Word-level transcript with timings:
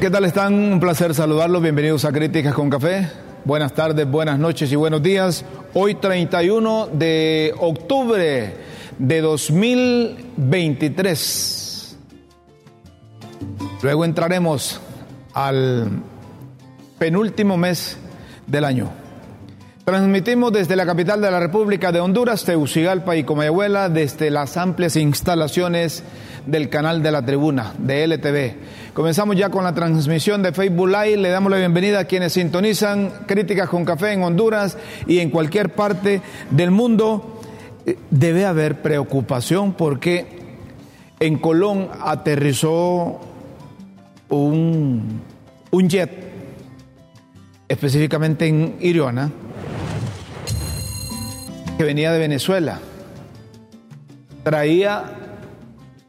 ¿Qué 0.00 0.10
tal 0.10 0.24
están? 0.24 0.54
Un 0.54 0.78
placer 0.78 1.12
saludarlos. 1.12 1.60
Bienvenidos 1.60 2.04
a 2.04 2.12
Críticas 2.12 2.54
con 2.54 2.70
Café. 2.70 3.08
Buenas 3.44 3.72
tardes, 3.72 4.08
buenas 4.08 4.38
noches 4.38 4.70
y 4.70 4.76
buenos 4.76 5.02
días. 5.02 5.44
Hoy 5.74 5.96
31 5.96 6.90
de 6.92 7.52
octubre 7.58 8.54
de 8.96 9.20
2023. 9.20 11.98
Luego 13.82 14.04
entraremos 14.04 14.80
al 15.34 15.90
penúltimo 17.00 17.56
mes 17.56 17.96
del 18.46 18.66
año. 18.66 18.92
Transmitimos 19.84 20.52
desde 20.52 20.76
la 20.76 20.84
capital 20.84 21.22
de 21.22 21.30
la 21.30 21.38
República 21.40 21.90
de 21.90 22.00
Honduras, 22.00 22.44
Tegucigalpa 22.44 23.16
y 23.16 23.24
Comayagüela, 23.24 23.88
desde 23.88 24.30
las 24.30 24.58
amplias 24.58 24.96
instalaciones 24.96 26.04
del 26.44 26.68
canal 26.68 27.02
de 27.02 27.10
la 27.10 27.24
tribuna 27.24 27.72
de 27.78 28.06
LTV. 28.06 28.54
Comenzamos 28.98 29.36
ya 29.36 29.48
con 29.48 29.62
la 29.62 29.72
transmisión 29.72 30.42
de 30.42 30.50
Facebook 30.50 30.88
Live. 30.88 31.18
Le 31.18 31.28
damos 31.28 31.52
la 31.52 31.58
bienvenida 31.58 32.00
a 32.00 32.04
quienes 32.06 32.32
sintonizan 32.32 33.12
Críticas 33.28 33.68
con 33.68 33.84
Café 33.84 34.12
en 34.12 34.24
Honduras 34.24 34.76
y 35.06 35.20
en 35.20 35.30
cualquier 35.30 35.72
parte 35.72 36.20
del 36.50 36.72
mundo. 36.72 37.40
Debe 38.10 38.44
haber 38.44 38.82
preocupación 38.82 39.74
porque 39.74 40.26
en 41.20 41.38
Colón 41.38 41.90
aterrizó 42.00 43.20
un, 44.30 45.22
un 45.70 45.88
jet, 45.88 46.10
específicamente 47.68 48.48
en 48.48 48.78
Iriona, 48.80 49.30
que 51.76 51.84
venía 51.84 52.10
de 52.10 52.18
Venezuela. 52.18 52.80
Traía 54.42 55.27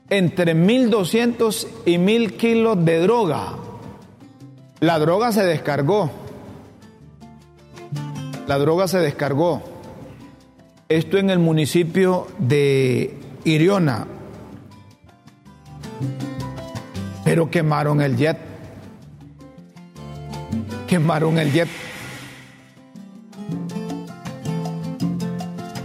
entre 0.10 0.56
1.200 0.56 1.68
y 1.86 1.98
1.000 1.98 2.38
kilos 2.38 2.86
de 2.86 3.00
droga. 3.00 3.56
La 4.80 4.98
droga 4.98 5.32
se 5.32 5.44
descargó. 5.44 6.10
La 8.48 8.58
droga 8.58 8.88
se 8.88 9.00
descargó. 9.00 9.62
Esto 10.88 11.18
en 11.18 11.30
el 11.30 11.40
municipio 11.40 12.28
de 12.40 13.16
Iriona. 13.44 14.08
Pero 17.24 17.52
quemaron 17.52 18.02
el 18.02 18.18
jet. 18.18 18.38
Quemaron 20.88 21.38
el 21.38 21.52
jet. 21.52 21.68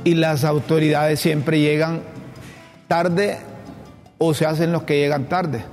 Y 0.04 0.14
las 0.14 0.44
autoridades 0.44 1.20
siempre 1.20 1.60
llegan 1.60 2.02
tarde 2.88 3.38
o 4.18 4.34
se 4.34 4.46
hacen 4.46 4.72
los 4.72 4.84
que 4.84 4.98
llegan 4.98 5.28
tarde. 5.28 5.64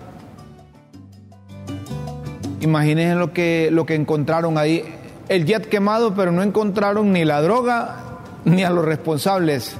Imagínense 2.61 3.15
lo 3.15 3.33
que, 3.33 3.69
lo 3.71 3.85
que 3.85 3.95
encontraron 3.95 4.57
ahí. 4.57 4.83
El 5.29 5.45
jet 5.45 5.67
quemado, 5.67 6.13
pero 6.13 6.31
no 6.31 6.43
encontraron 6.43 7.11
ni 7.11 7.25
la 7.25 7.41
droga 7.41 8.19
ni 8.45 8.63
a 8.63 8.69
los 8.69 8.85
responsables 8.85 9.75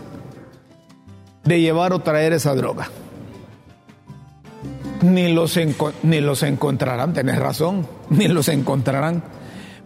de 1.43 1.61
llevar 1.61 1.93
o 1.93 1.99
traer 1.99 2.33
esa 2.33 2.55
droga. 2.55 2.89
Ni 5.01 5.33
los, 5.33 5.59
ni 6.03 6.21
los 6.21 6.43
encontrarán, 6.43 7.13
tenés 7.13 7.39
razón, 7.39 7.87
ni 8.09 8.27
los 8.27 8.47
encontrarán. 8.47 9.23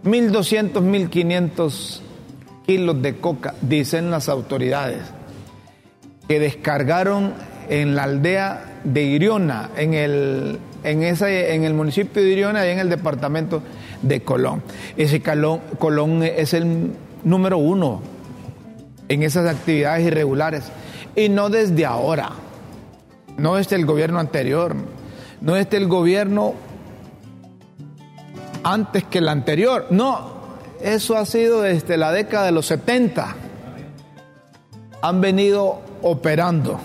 1.200, 0.04 0.72
1.500 0.72 2.00
kilos 2.66 3.02
de 3.02 3.16
coca, 3.16 3.54
dicen 3.62 4.10
las 4.10 4.28
autoridades, 4.28 5.02
que 6.28 6.38
descargaron 6.38 7.34
en 7.68 7.94
la 7.94 8.04
aldea 8.04 8.80
de 8.84 9.02
Iriona, 9.02 9.70
en 9.76 9.94
el, 9.94 10.58
en, 10.84 11.02
ese, 11.02 11.54
en 11.54 11.64
el 11.64 11.74
municipio 11.74 12.22
de 12.22 12.28
Iriona 12.28 12.66
y 12.66 12.70
en 12.70 12.78
el 12.78 12.88
departamento 12.88 13.62
de 14.02 14.22
Colón. 14.22 14.62
Ese 14.96 15.22
Colón, 15.22 15.60
Colón 15.78 16.22
es 16.22 16.54
el 16.54 16.92
número 17.24 17.58
uno 17.58 18.02
en 19.08 19.22
esas 19.22 19.48
actividades 19.48 20.06
irregulares. 20.06 20.64
Y 21.14 21.28
no 21.28 21.48
desde 21.48 21.86
ahora, 21.86 22.30
no 23.36 23.56
desde 23.56 23.76
el 23.76 23.86
gobierno 23.86 24.18
anterior, 24.18 24.74
no 25.40 25.54
desde 25.54 25.76
el 25.76 25.88
gobierno 25.88 26.54
antes 28.62 29.04
que 29.04 29.18
el 29.18 29.28
anterior, 29.28 29.86
no, 29.90 30.36
eso 30.80 31.16
ha 31.16 31.24
sido 31.24 31.62
desde 31.62 31.96
la 31.96 32.12
década 32.12 32.46
de 32.46 32.52
los 32.52 32.66
70. 32.66 33.36
Han 35.02 35.20
venido 35.20 35.80
operando. 36.02 36.80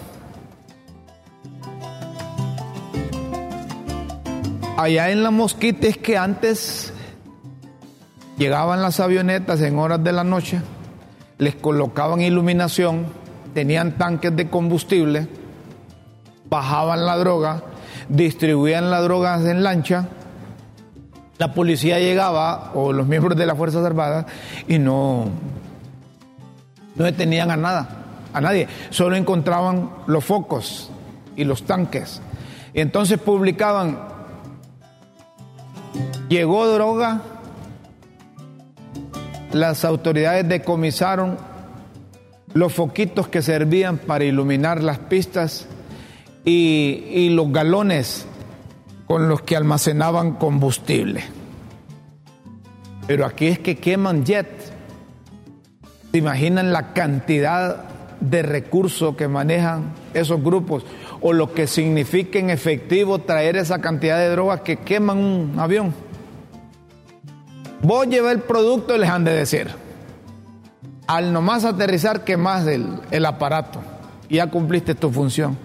Allá 4.83 5.11
en 5.11 5.23
la 5.23 5.31
mosquita 5.31 5.87
es 5.87 5.97
que 5.97 6.17
antes 6.17 6.93
llegaban 8.37 8.81
las 8.81 8.99
avionetas 8.99 9.61
en 9.61 9.77
horas 9.77 10.03
de 10.03 10.11
la 10.11 10.23
noche, 10.23 10.61
les 11.37 11.55
colocaban 11.55 12.21
iluminación, 12.21 13.05
tenían 13.53 13.97
tanques 13.97 14.35
de 14.35 14.49
combustible, 14.49 15.27
bajaban 16.49 17.05
la 17.05 17.17
droga, 17.17 17.63
distribuían 18.09 18.91
la 18.91 19.01
droga 19.01 19.35
en 19.35 19.63
lancha, 19.63 20.07
la 21.37 21.53
policía 21.53 21.99
llegaba 21.99 22.71
o 22.75 22.93
los 22.93 23.07
miembros 23.07 23.37
de 23.37 23.45
las 23.45 23.57
Fuerzas 23.57 23.83
Armadas 23.85 24.25
y 24.67 24.77
no, 24.77 25.25
no 26.95 27.03
detenían 27.03 27.51
a 27.51 27.57
nada, 27.57 27.89
a 28.33 28.41
nadie, 28.41 28.67
solo 28.89 29.15
encontraban 29.15 29.89
los 30.07 30.23
focos 30.23 30.91
y 31.35 31.43
los 31.43 31.63
tanques. 31.63 32.21
Y 32.73 32.81
entonces 32.81 33.19
publicaban 33.19 34.10
Llegó 36.31 36.65
droga, 36.65 37.23
las 39.51 39.83
autoridades 39.83 40.47
decomisaron 40.47 41.37
los 42.53 42.71
foquitos 42.71 43.27
que 43.27 43.41
servían 43.41 43.97
para 43.97 44.23
iluminar 44.23 44.81
las 44.81 44.97
pistas 44.97 45.67
y, 46.45 47.27
los 47.31 47.51
galones 47.51 48.25
con 49.07 49.27
los 49.27 49.41
que 49.41 49.57
almacenaban 49.57 50.35
combustible. 50.35 51.25
Pero 53.07 53.25
aquí 53.25 53.47
es 53.47 53.59
que 53.59 53.75
queman 53.75 54.23
jet. 54.23 54.47
¿Se 56.13 56.17
imaginan 56.17 56.71
la 56.71 56.93
cantidad 56.93 57.89
de 58.21 58.41
recursos 58.41 59.17
que 59.17 59.27
manejan 59.27 59.91
esos 60.13 60.41
grupos? 60.41 60.85
O 61.19 61.33
lo 61.33 61.51
que 61.51 61.67
significa 61.67 62.39
en 62.39 62.51
efectivo 62.51 63.19
traer 63.19 63.57
esa 63.57 63.81
cantidad 63.81 64.17
de 64.17 64.29
drogas 64.29 64.61
que 64.61 64.77
queman 64.77 65.17
un 65.17 65.59
avión. 65.59 65.93
Vos 67.83 68.07
llevé 68.07 68.31
el 68.31 68.41
producto 68.41 68.95
y 68.95 68.99
les 68.99 69.09
han 69.09 69.23
de 69.23 69.33
decir. 69.33 69.69
Al 71.07 71.33
nomás 71.33 71.65
aterrizar, 71.65 72.23
quemás 72.23 72.65
el, 72.67 72.99
el 73.09 73.25
aparato 73.25 73.79
y 74.29 74.35
ya 74.35 74.47
cumpliste 74.47 74.95
tu 74.95 75.11
función. 75.11 75.57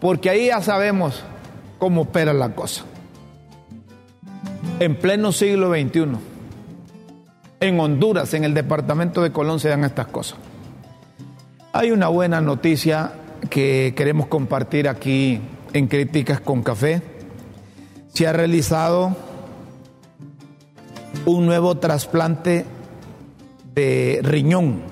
Porque 0.00 0.30
ahí 0.30 0.46
ya 0.46 0.60
sabemos 0.60 1.22
cómo 1.78 2.02
opera 2.02 2.32
la 2.32 2.54
cosa. 2.54 2.84
En 4.80 4.96
pleno 4.96 5.30
siglo 5.32 5.70
XXI, 5.70 6.06
en 7.60 7.80
Honduras, 7.80 8.34
en 8.34 8.44
el 8.44 8.54
departamento 8.54 9.22
de 9.22 9.32
Colón, 9.32 9.60
se 9.60 9.68
dan 9.68 9.84
estas 9.84 10.06
cosas. 10.06 10.38
Hay 11.72 11.90
una 11.90 12.08
buena 12.08 12.40
noticia 12.40 13.12
que 13.50 13.94
queremos 13.96 14.26
compartir 14.26 14.88
aquí 14.88 15.40
en 15.72 15.86
Críticas 15.86 16.40
con 16.40 16.62
Café. 16.62 17.02
Se 18.08 18.26
ha 18.26 18.32
realizado 18.32 19.16
un 21.26 21.46
nuevo 21.46 21.76
trasplante 21.76 22.64
de 23.74 24.20
riñón 24.22 24.82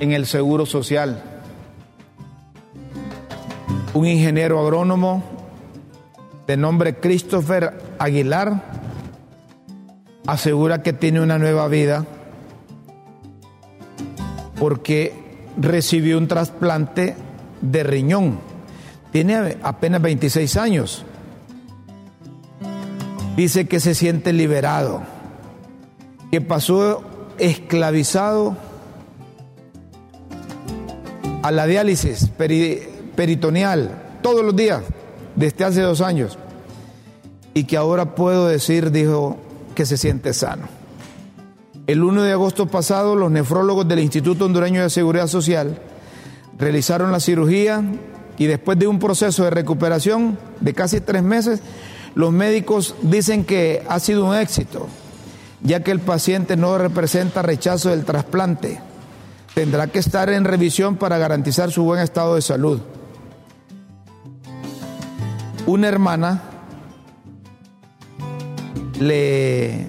en 0.00 0.12
el 0.12 0.26
Seguro 0.26 0.66
Social. 0.66 1.22
Un 3.94 4.06
ingeniero 4.06 4.60
agrónomo 4.60 5.22
de 6.46 6.56
nombre 6.56 6.96
Christopher 6.96 7.80
Aguilar 7.98 8.62
asegura 10.26 10.82
que 10.82 10.92
tiene 10.92 11.20
una 11.20 11.38
nueva 11.38 11.68
vida 11.68 12.04
porque 14.58 15.14
recibió 15.56 16.18
un 16.18 16.28
trasplante 16.28 17.16
de 17.60 17.82
riñón. 17.82 18.38
Tiene 19.10 19.58
apenas 19.62 20.00
26 20.00 20.56
años. 20.56 21.04
Dice 23.36 23.66
que 23.66 23.80
se 23.80 23.94
siente 23.94 24.32
liberado, 24.32 25.02
que 26.30 26.40
pasó 26.40 27.02
esclavizado 27.38 28.56
a 31.42 31.50
la 31.50 31.66
diálisis 31.66 32.30
peritoneal 33.16 34.02
todos 34.22 34.44
los 34.44 34.54
días 34.54 34.82
desde 35.34 35.64
hace 35.64 35.80
dos 35.80 36.00
años 36.00 36.38
y 37.54 37.64
que 37.64 37.76
ahora 37.76 38.14
puedo 38.14 38.46
decir, 38.46 38.90
dijo, 38.90 39.38
que 39.74 39.86
se 39.86 39.96
siente 39.96 40.32
sano. 40.32 40.64
El 41.86 42.02
1 42.02 42.22
de 42.22 42.32
agosto 42.32 42.66
pasado, 42.66 43.16
los 43.16 43.30
nefrólogos 43.30 43.88
del 43.88 44.00
Instituto 44.00 44.44
Hondureño 44.44 44.82
de 44.82 44.90
Seguridad 44.90 45.26
Social 45.26 45.78
realizaron 46.58 47.10
la 47.10 47.20
cirugía 47.20 47.82
y 48.38 48.46
después 48.46 48.78
de 48.78 48.86
un 48.86 48.98
proceso 48.98 49.44
de 49.44 49.50
recuperación 49.50 50.38
de 50.60 50.74
casi 50.74 51.00
tres 51.00 51.22
meses, 51.22 51.60
los 52.14 52.32
médicos 52.32 52.94
dicen 53.02 53.44
que 53.44 53.82
ha 53.88 53.98
sido 53.98 54.26
un 54.26 54.36
éxito, 54.36 54.86
ya 55.62 55.82
que 55.82 55.90
el 55.90 56.00
paciente 56.00 56.56
no 56.56 56.76
representa 56.76 57.42
rechazo 57.42 57.90
del 57.90 58.04
trasplante. 58.04 58.80
Tendrá 59.54 59.86
que 59.86 59.98
estar 59.98 60.30
en 60.30 60.44
revisión 60.44 60.96
para 60.96 61.18
garantizar 61.18 61.70
su 61.70 61.84
buen 61.84 62.00
estado 62.00 62.34
de 62.34 62.42
salud. 62.42 62.80
Una 65.66 65.88
hermana 65.88 66.42
le, 68.98 69.86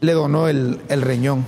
le 0.00 0.12
donó 0.12 0.48
el, 0.48 0.80
el 0.88 1.02
riñón. 1.02 1.44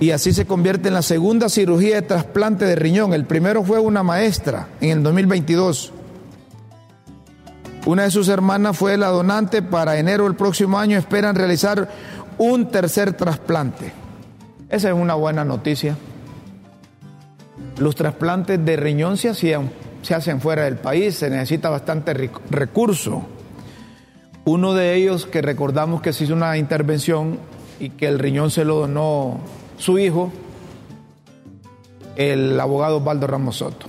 Y 0.00 0.10
así 0.10 0.32
se 0.34 0.46
convierte 0.46 0.88
en 0.88 0.94
la 0.94 1.02
segunda 1.02 1.48
cirugía 1.48 1.94
de 1.94 2.02
trasplante 2.02 2.66
de 2.66 2.76
riñón. 2.76 3.14
El 3.14 3.24
primero 3.24 3.64
fue 3.64 3.78
una 3.78 4.02
maestra 4.02 4.68
en 4.82 4.98
el 4.98 5.02
2022. 5.02 5.93
Una 7.86 8.04
de 8.04 8.10
sus 8.10 8.28
hermanas 8.28 8.76
fue 8.76 8.96
la 8.96 9.08
donante. 9.08 9.60
Para 9.62 9.98
enero 9.98 10.24
del 10.24 10.34
próximo 10.34 10.78
año 10.78 10.98
esperan 10.98 11.34
realizar 11.34 11.88
un 12.38 12.70
tercer 12.70 13.12
trasplante. 13.12 13.92
Esa 14.70 14.88
es 14.88 14.94
una 14.94 15.14
buena 15.14 15.44
noticia. 15.44 15.96
Los 17.78 17.94
trasplantes 17.94 18.64
de 18.64 18.76
riñón 18.76 19.16
se, 19.16 19.28
hacen 20.14 20.40
fuera 20.40 20.64
del 20.64 20.76
país, 20.76 21.16
se 21.16 21.28
necesita 21.28 21.68
bastante 21.68 22.30
recurso. 22.50 23.26
Uno 24.44 24.74
de 24.74 24.94
ellos 24.94 25.26
que 25.26 25.42
recordamos 25.42 26.00
que 26.00 26.12
se 26.12 26.24
hizo 26.24 26.34
una 26.34 26.56
intervención 26.56 27.38
y 27.80 27.90
que 27.90 28.06
el 28.06 28.18
riñón 28.18 28.50
se 28.50 28.64
lo 28.64 28.76
donó 28.76 29.40
su 29.78 29.98
hijo, 29.98 30.32
el 32.16 32.58
abogado 32.58 32.98
Osvaldo 32.98 33.26
Ramos 33.26 33.56
Soto. 33.56 33.86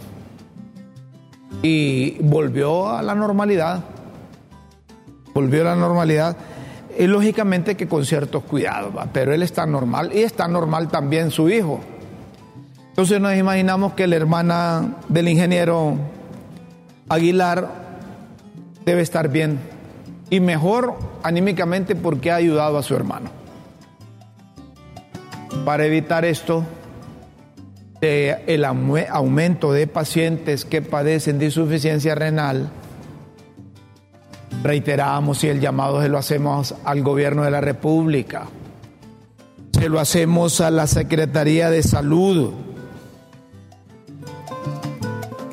Y 1.62 2.18
volvió 2.22 2.90
a 2.90 3.02
la 3.02 3.16
normalidad, 3.16 3.84
volvió 5.34 5.62
a 5.62 5.66
la 5.66 5.76
normalidad, 5.76 6.38
y 6.98 7.08
lógicamente 7.08 7.76
que 7.76 7.88
con 7.88 8.06
ciertos 8.06 8.44
cuidados, 8.44 8.94
pero 9.12 9.34
él 9.34 9.44
está 9.44 9.66
normal 9.66 10.12
y 10.14 10.20
está 10.20 10.48
normal 10.48 10.88
también 10.88 11.32
su 11.32 11.50
hijo. 11.50 11.82
Entonces 12.90 13.20
nos 13.20 13.36
imaginamos 13.36 13.94
que 13.94 14.08
la 14.08 14.16
hermana 14.16 14.96
del 15.10 15.28
ingeniero 15.28 15.98
Aguilar 17.10 17.70
debe 18.86 19.02
estar 19.02 19.28
bien 19.28 19.60
y 20.30 20.40
mejor 20.40 20.96
anímicamente 21.22 21.96
porque 21.96 22.32
ha 22.32 22.36
ayudado 22.36 22.78
a 22.78 22.84
su 22.84 22.96
hermano. 22.96 23.30
Para 25.66 25.86
evitar 25.86 26.24
esto, 26.24 26.64
el 28.02 28.66
aumento 28.66 29.72
de 29.72 29.88
pacientes 29.88 30.66
que 30.66 30.82
padecen 30.82 31.40
de 31.40 31.46
insuficiencia 31.46 32.16
renal, 32.16 32.70
reiteramos 34.64 35.44
y 35.44 35.50
el 35.50 35.60
llamado 35.60 36.02
se 36.02 36.10
lo 36.10 36.18
hacemos 36.18 36.76
al 36.84 37.02
gobierno 37.04 37.44
de 37.44 37.52
la 37.52 37.62
República, 37.62 38.48
se 39.72 39.90
lo 39.90 40.00
hacemos 40.00 40.62
a 40.62 40.72
la 40.72 40.88
Secretaría 40.88 41.70
de 41.70 41.84
Salud, 41.84 42.54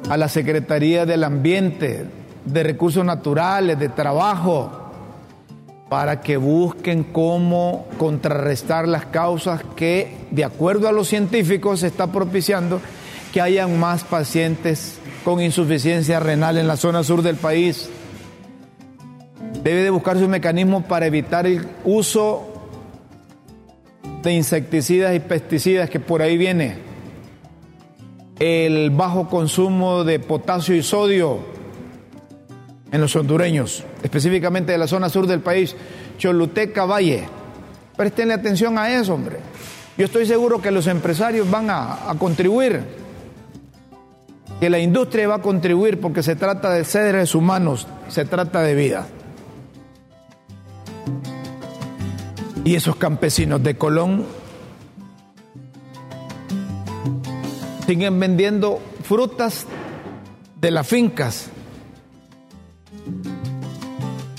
a 0.08 0.16
la 0.16 0.28
Secretaría 0.28 1.06
del 1.06 1.24
Ambiente, 1.24 2.06
de 2.44 2.62
Recursos 2.62 3.04
Naturales, 3.04 3.78
de 3.78 3.88
Trabajo, 3.88 4.81
para 5.92 6.22
que 6.22 6.38
busquen 6.38 7.04
cómo 7.04 7.86
contrarrestar 7.98 8.88
las 8.88 9.04
causas 9.04 9.60
que, 9.76 10.16
de 10.30 10.42
acuerdo 10.42 10.88
a 10.88 10.92
los 10.92 11.06
científicos, 11.06 11.80
se 11.80 11.88
está 11.88 12.06
propiciando 12.06 12.80
que 13.30 13.42
hayan 13.42 13.78
más 13.78 14.02
pacientes 14.02 14.98
con 15.22 15.42
insuficiencia 15.42 16.18
renal 16.18 16.56
en 16.56 16.66
la 16.66 16.78
zona 16.78 17.04
sur 17.04 17.20
del 17.20 17.36
país. 17.36 17.90
Debe 19.62 19.82
de 19.82 19.90
buscarse 19.90 20.24
un 20.24 20.30
mecanismo 20.30 20.82
para 20.84 21.04
evitar 21.04 21.46
el 21.46 21.68
uso 21.84 22.48
de 24.22 24.32
insecticidas 24.32 25.14
y 25.14 25.20
pesticidas 25.20 25.90
que 25.90 26.00
por 26.00 26.22
ahí 26.22 26.38
viene. 26.38 26.78
El 28.38 28.88
bajo 28.88 29.28
consumo 29.28 30.04
de 30.04 30.20
potasio 30.20 30.74
y 30.74 30.82
sodio 30.82 31.51
en 32.92 33.00
los 33.00 33.16
hondureños, 33.16 33.84
específicamente 34.02 34.72
de 34.72 34.78
la 34.78 34.86
zona 34.86 35.08
sur 35.08 35.26
del 35.26 35.40
país, 35.40 35.74
Choluteca 36.18 36.84
Valle. 36.84 37.24
Prestenle 37.96 38.34
atención 38.34 38.78
a 38.78 38.92
eso, 38.92 39.14
hombre. 39.14 39.38
Yo 39.96 40.04
estoy 40.04 40.26
seguro 40.26 40.60
que 40.60 40.70
los 40.70 40.86
empresarios 40.86 41.50
van 41.50 41.70
a, 41.70 42.10
a 42.10 42.14
contribuir, 42.18 42.82
que 44.60 44.68
la 44.68 44.78
industria 44.78 45.26
va 45.26 45.36
a 45.36 45.42
contribuir 45.42 46.00
porque 46.00 46.22
se 46.22 46.36
trata 46.36 46.70
de 46.70 46.84
seres 46.84 47.34
humanos, 47.34 47.86
se 48.08 48.26
trata 48.26 48.60
de 48.60 48.74
vida. 48.74 49.06
Y 52.64 52.76
esos 52.76 52.96
campesinos 52.96 53.62
de 53.62 53.76
Colón 53.76 54.26
siguen 57.86 58.20
vendiendo 58.20 58.80
frutas 59.02 59.66
de 60.60 60.70
las 60.70 60.86
fincas 60.86 61.51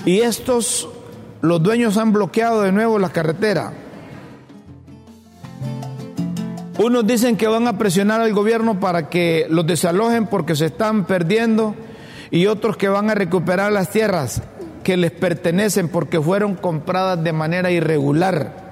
y 0.04 0.20
estos, 0.20 0.88
los 1.40 1.62
dueños 1.62 1.96
han 1.96 2.12
bloqueado 2.12 2.62
de 2.62 2.72
nuevo 2.72 2.98
la 2.98 3.10
carretera. 3.10 3.72
Unos 6.78 7.06
dicen 7.06 7.36
que 7.36 7.46
van 7.46 7.68
a 7.68 7.78
presionar 7.78 8.20
al 8.20 8.32
gobierno 8.32 8.80
para 8.80 9.08
que 9.08 9.46
los 9.48 9.66
desalojen 9.66 10.26
porque 10.26 10.56
se 10.56 10.66
están 10.66 11.04
perdiendo 11.06 11.74
y 12.30 12.46
otros 12.46 12.76
que 12.76 12.88
van 12.88 13.10
a 13.10 13.14
recuperar 13.14 13.72
las 13.72 13.90
tierras 13.90 14.42
que 14.82 14.96
les 14.96 15.12
pertenecen 15.12 15.88
porque 15.88 16.20
fueron 16.20 16.56
compradas 16.56 17.22
de 17.22 17.32
manera 17.32 17.70
irregular. 17.70 18.64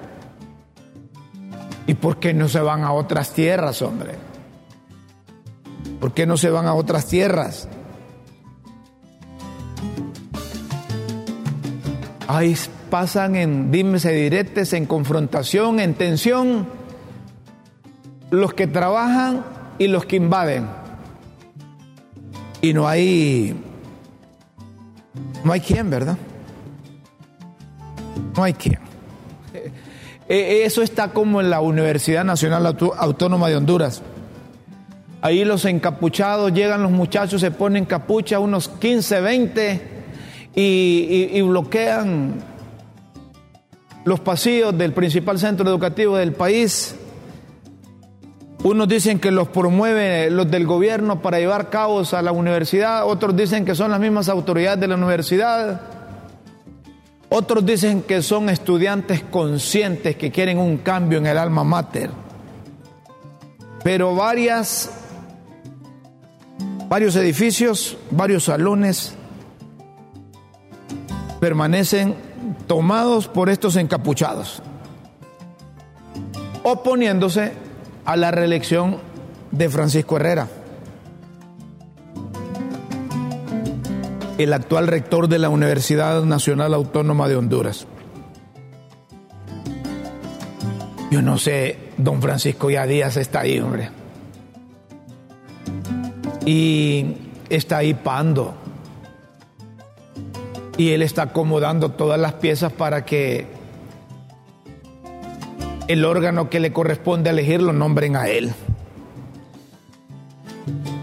¿Y 1.86 1.94
por 1.94 2.18
qué 2.18 2.34
no 2.34 2.48
se 2.48 2.60
van 2.60 2.82
a 2.82 2.92
otras 2.92 3.32
tierras, 3.32 3.80
hombre? 3.82 4.14
¿Por 6.00 6.12
qué 6.12 6.26
no 6.26 6.36
se 6.36 6.50
van 6.50 6.66
a 6.66 6.74
otras 6.74 7.06
tierras? 7.06 7.68
Ahí 12.28 12.56
pasan 12.90 13.36
en 13.36 13.70
dimes 13.70 14.04
y 14.04 14.10
diretes, 14.10 14.72
en 14.72 14.86
confrontación, 14.86 15.80
en 15.80 15.94
tensión, 15.94 16.68
los 18.30 18.54
que 18.54 18.66
trabajan 18.66 19.44
y 19.78 19.88
los 19.88 20.04
que 20.04 20.16
invaden. 20.16 20.66
Y 22.60 22.72
no 22.74 22.86
hay, 22.86 23.56
no 25.44 25.52
hay 25.52 25.60
quien, 25.60 25.90
¿verdad? 25.90 26.16
No 28.36 28.44
hay 28.44 28.54
quien. 28.54 28.78
E, 30.28 30.64
eso 30.64 30.82
está 30.82 31.08
como 31.08 31.40
en 31.40 31.50
la 31.50 31.60
Universidad 31.60 32.24
Nacional 32.24 32.64
Autónoma 32.96 33.48
de 33.48 33.56
Honduras. 33.56 34.00
Ahí 35.20 35.44
los 35.44 35.64
encapuchados, 35.64 36.54
llegan 36.54 36.82
los 36.82 36.92
muchachos, 36.92 37.40
se 37.40 37.50
ponen 37.50 37.84
capucha, 37.84 38.38
unos 38.38 38.68
15, 38.68 39.20
20 39.20 39.91
y, 40.54 41.40
bloquean 41.42 42.34
los 44.04 44.20
pasillos 44.20 44.76
del 44.76 44.92
principal 44.92 45.38
centro 45.38 45.68
educativo 45.68 46.16
del 46.16 46.32
país. 46.32 46.96
Unos 48.64 48.88
dicen 48.88 49.18
que 49.18 49.30
los 49.30 49.48
promueve 49.48 50.30
los 50.30 50.50
del 50.50 50.66
gobierno 50.66 51.20
para 51.20 51.38
llevar 51.38 51.68
caos 51.68 52.14
a 52.14 52.22
la 52.22 52.32
universidad, 52.32 53.06
otros 53.06 53.36
dicen 53.36 53.64
que 53.64 53.74
son 53.74 53.90
las 53.90 54.00
mismas 54.00 54.28
autoridades 54.28 54.80
de 54.80 54.88
la 54.88 54.94
universidad, 54.94 55.80
otros 57.28 57.66
dicen 57.66 58.02
que 58.02 58.22
son 58.22 58.48
estudiantes 58.50 59.22
conscientes 59.22 60.16
que 60.16 60.30
quieren 60.30 60.58
un 60.58 60.78
cambio 60.78 61.18
en 61.18 61.26
el 61.26 61.38
alma 61.38 61.64
mater. 61.64 62.10
Pero 63.82 64.14
varias, 64.14 64.90
varios 66.88 67.16
edificios, 67.16 67.96
varios 68.12 68.44
salones, 68.44 69.16
permanecen 71.42 72.14
tomados 72.68 73.26
por 73.26 73.50
estos 73.50 73.74
encapuchados. 73.74 74.62
oponiéndose 76.62 77.52
a 78.04 78.16
la 78.16 78.30
reelección 78.30 78.98
de 79.50 79.68
Francisco 79.68 80.14
Herrera, 80.14 80.46
el 84.38 84.52
actual 84.52 84.86
rector 84.86 85.26
de 85.26 85.40
la 85.40 85.48
Universidad 85.48 86.22
Nacional 86.22 86.74
Autónoma 86.74 87.26
de 87.26 87.34
Honduras. 87.34 87.88
Yo 91.10 91.22
no 91.22 91.38
sé, 91.38 91.90
don 91.98 92.22
Francisco 92.22 92.70
ya 92.70 92.86
Díaz 92.86 93.16
está 93.16 93.40
ahí, 93.40 93.58
hombre. 93.58 93.90
Y 96.46 97.16
está 97.50 97.78
ahí 97.78 97.94
Pando. 97.94 98.61
Y 100.82 100.90
él 100.90 101.02
está 101.02 101.22
acomodando 101.22 101.90
todas 101.90 102.18
las 102.18 102.32
piezas 102.32 102.72
para 102.72 103.04
que 103.04 103.46
el 105.86 106.04
órgano 106.04 106.50
que 106.50 106.58
le 106.58 106.72
corresponde 106.72 107.30
elegir 107.30 107.62
lo 107.62 107.72
nombren 107.72 108.16
a 108.16 108.26
él. 108.26 108.52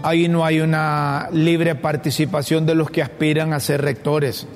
Ahí 0.02 0.28
no 0.28 0.44
hay 0.44 0.60
una 0.60 1.30
libre 1.32 1.76
participación 1.76 2.66
de 2.66 2.74
los 2.74 2.90
que 2.90 3.00
aspiran 3.00 3.54
a 3.54 3.60
ser 3.60 3.80
rectores. 3.80 4.46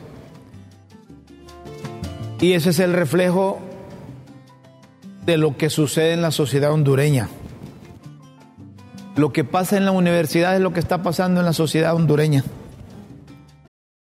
Y 2.39 2.53
ese 2.53 2.69
es 2.69 2.79
el 2.79 2.93
reflejo 2.93 3.61
de 5.25 5.39
lo 5.39 5.57
que 5.57 5.71
sucede 5.71 6.13
en 6.13 6.21
la 6.21 6.33
sociedad 6.33 6.71
hondureña. 6.71 7.31
Lo 9.17 9.33
que 9.33 9.43
pasa 9.45 9.79
en 9.79 9.87
la 9.87 9.93
universidad 9.93 10.55
es 10.55 10.61
lo 10.61 10.75
que 10.75 10.81
está 10.81 11.03
pasando 11.03 11.41
en 11.41 11.47
la 11.47 11.55
sociedad 11.55 11.95
hondureña. 11.95 12.45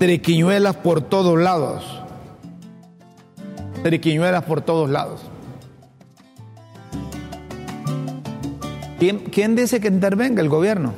Triquiñuelas 0.00 0.76
por 0.76 1.02
todos 1.02 1.38
lados. 1.38 1.84
Triquiñuelas 3.82 4.42
por 4.44 4.62
todos 4.62 4.88
lados. 4.88 5.20
¿Quién, 8.98 9.18
¿Quién 9.18 9.54
dice 9.54 9.78
que 9.78 9.88
intervenga 9.88 10.40
el 10.40 10.48
gobierno? 10.48 10.94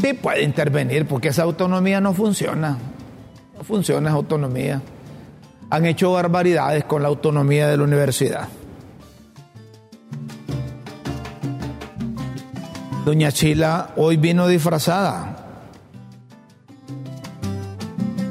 Sí 0.00 0.14
puede 0.14 0.44
intervenir 0.44 1.06
porque 1.06 1.28
esa 1.28 1.42
autonomía 1.42 2.00
no 2.00 2.14
funciona. 2.14 2.78
No 3.54 3.64
funciona 3.64 4.08
esa 4.08 4.16
autonomía. 4.16 4.80
Han 5.68 5.84
hecho 5.84 6.12
barbaridades 6.12 6.84
con 6.84 7.02
la 7.02 7.08
autonomía 7.08 7.68
de 7.68 7.76
la 7.76 7.84
universidad. 7.84 8.48
Doña 13.08 13.32
Chila 13.32 13.94
hoy 13.96 14.18
vino 14.18 14.46
disfrazada. 14.46 15.34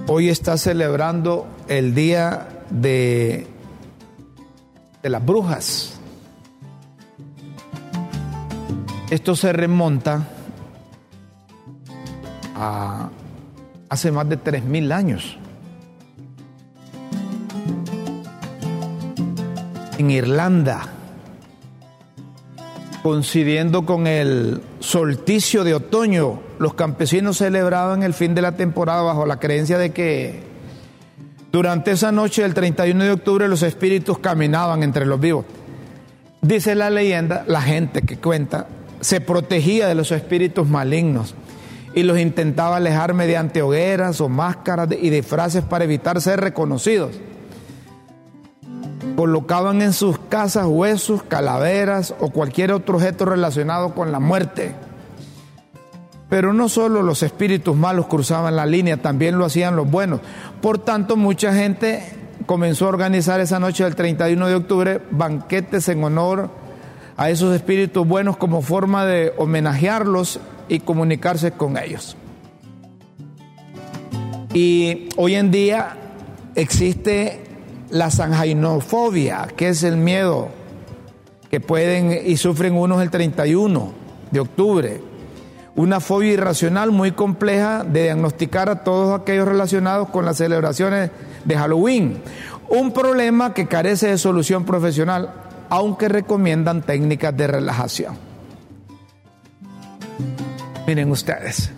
Hoy 0.05 0.29
está 0.29 0.55
celebrando 0.55 1.47
el 1.67 1.95
día 1.95 2.47
de, 2.69 3.47
de 5.01 5.09
las 5.09 5.25
brujas. 5.25 5.99
Esto 9.09 9.35
se 9.35 9.51
remonta 9.51 10.27
a 12.55 13.09
hace 13.89 14.11
más 14.11 14.29
de 14.29 14.39
3.000 14.39 14.91
años. 14.93 15.39
En 19.97 20.11
Irlanda, 20.11 20.96
coincidiendo 23.07 23.85
con 23.85 24.05
el 24.05 24.59
solsticio 24.81 25.63
de 25.63 25.73
otoño, 25.73 26.41
los 26.59 26.73
campesinos 26.73 27.37
celebraban 27.37 28.03
el 28.03 28.13
fin 28.13 28.35
de 28.35 28.41
la 28.41 28.57
temporada 28.57 29.01
bajo 29.01 29.25
la 29.25 29.39
creencia 29.39 29.77
de 29.77 29.93
que 29.93 30.41
durante 31.49 31.91
esa 31.91 32.11
noche 32.11 32.41
del 32.41 32.53
31 32.53 33.01
de 33.05 33.11
octubre 33.11 33.47
los 33.47 33.63
espíritus 33.63 34.19
caminaban 34.19 34.83
entre 34.83 35.05
los 35.05 35.21
vivos. 35.21 35.45
Dice 36.41 36.75
la 36.75 36.89
leyenda, 36.89 37.45
la 37.47 37.61
gente 37.61 38.01
que 38.01 38.17
cuenta, 38.17 38.67
se 38.99 39.21
protegía 39.21 39.87
de 39.87 39.95
los 39.95 40.11
espíritus 40.11 40.67
malignos 40.67 41.33
y 41.95 42.03
los 42.03 42.19
intentaba 42.19 42.75
alejar 42.75 43.13
mediante 43.13 43.61
hogueras 43.61 44.19
o 44.19 44.27
máscaras 44.27 44.89
y 44.91 45.09
disfraces 45.09 45.63
para 45.63 45.85
evitar 45.85 46.19
ser 46.19 46.41
reconocidos. 46.41 47.11
Colocaban 49.17 49.81
en 49.81 49.93
sus 49.93 50.19
casas 50.19 50.67
huesos, 50.67 51.23
calaveras 51.23 52.13
o 52.19 52.29
cualquier 52.29 52.71
otro 52.71 52.97
objeto 52.97 53.25
relacionado 53.25 53.95
con 53.95 54.11
la 54.11 54.19
muerte. 54.19 54.75
Pero 56.29 56.53
no 56.53 56.69
solo 56.69 57.01
los 57.01 57.23
espíritus 57.23 57.75
malos 57.75 58.05
cruzaban 58.05 58.55
la 58.55 58.67
línea, 58.67 59.01
también 59.01 59.39
lo 59.39 59.45
hacían 59.45 59.75
los 59.75 59.89
buenos. 59.89 60.19
Por 60.61 60.77
tanto, 60.77 61.15
mucha 61.15 61.51
gente 61.51 62.03
comenzó 62.45 62.85
a 62.85 62.89
organizar 62.89 63.39
esa 63.39 63.59
noche 63.59 63.85
del 63.85 63.95
31 63.95 64.49
de 64.49 64.53
octubre 64.53 65.01
banquetes 65.09 65.89
en 65.89 66.03
honor 66.03 66.51
a 67.17 67.31
esos 67.31 67.55
espíritus 67.55 68.07
buenos 68.07 68.37
como 68.37 68.61
forma 68.61 69.07
de 69.07 69.33
homenajearlos 69.37 70.39
y 70.69 70.81
comunicarse 70.81 71.53
con 71.53 71.75
ellos. 71.79 72.15
Y 74.53 75.09
hoy 75.17 75.33
en 75.33 75.49
día 75.49 75.97
existe 76.53 77.46
la 77.89 78.11
sanjainofobia, 78.11 79.47
que 79.55 79.69
es 79.69 79.83
el 79.83 79.97
miedo 79.97 80.49
que 81.49 81.59
pueden 81.59 82.11
y 82.25 82.37
sufren 82.37 82.75
unos 82.75 83.01
el 83.01 83.09
31 83.09 83.91
de 84.31 84.39
octubre. 84.39 85.01
Una 85.75 85.99
fobia 85.99 86.33
irracional 86.33 86.91
muy 86.91 87.11
compleja 87.11 87.83
de 87.83 88.03
diagnosticar 88.03 88.69
a 88.69 88.83
todos 88.83 89.19
aquellos 89.19 89.47
relacionados 89.47 90.09
con 90.09 90.25
las 90.25 90.37
celebraciones 90.37 91.11
de 91.45 91.57
Halloween. 91.57 92.21
Un 92.69 92.91
problema 92.91 93.53
que 93.53 93.67
carece 93.67 94.07
de 94.07 94.17
solución 94.17 94.65
profesional, 94.65 95.31
aunque 95.69 96.09
recomiendan 96.09 96.81
técnicas 96.81 97.37
de 97.37 97.47
relajación. 97.47 98.17
Miren 100.87 101.11
ustedes. 101.11 101.71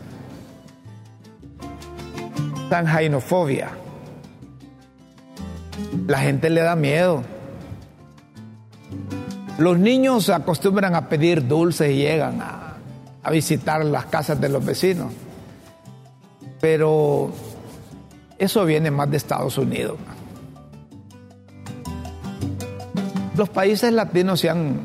La 6.08 6.20
gente 6.20 6.50
le 6.50 6.62
da 6.62 6.76
miedo. 6.76 7.24
Los 9.58 9.78
niños 9.78 10.30
acostumbran 10.30 10.96
a 10.96 11.10
pedir 11.10 11.48
dulces 11.48 11.92
y 11.92 11.98
llegan 11.98 12.42
a, 12.42 12.66
visitar 13.30 13.86
las 13.86 14.06
casas 14.06 14.42
de 14.42 14.50
los 14.50 14.66
vecinos. 14.66 15.14
Pero 16.60 17.32
eso 18.38 18.66
viene 18.66 18.90
más 18.90 19.12
de 19.12 19.18
Estados 19.18 19.58
Unidos. 19.58 19.98
Los 23.36 23.50
países 23.50 23.94
latinos 23.94 24.40
se 24.40 24.50
han, 24.50 24.80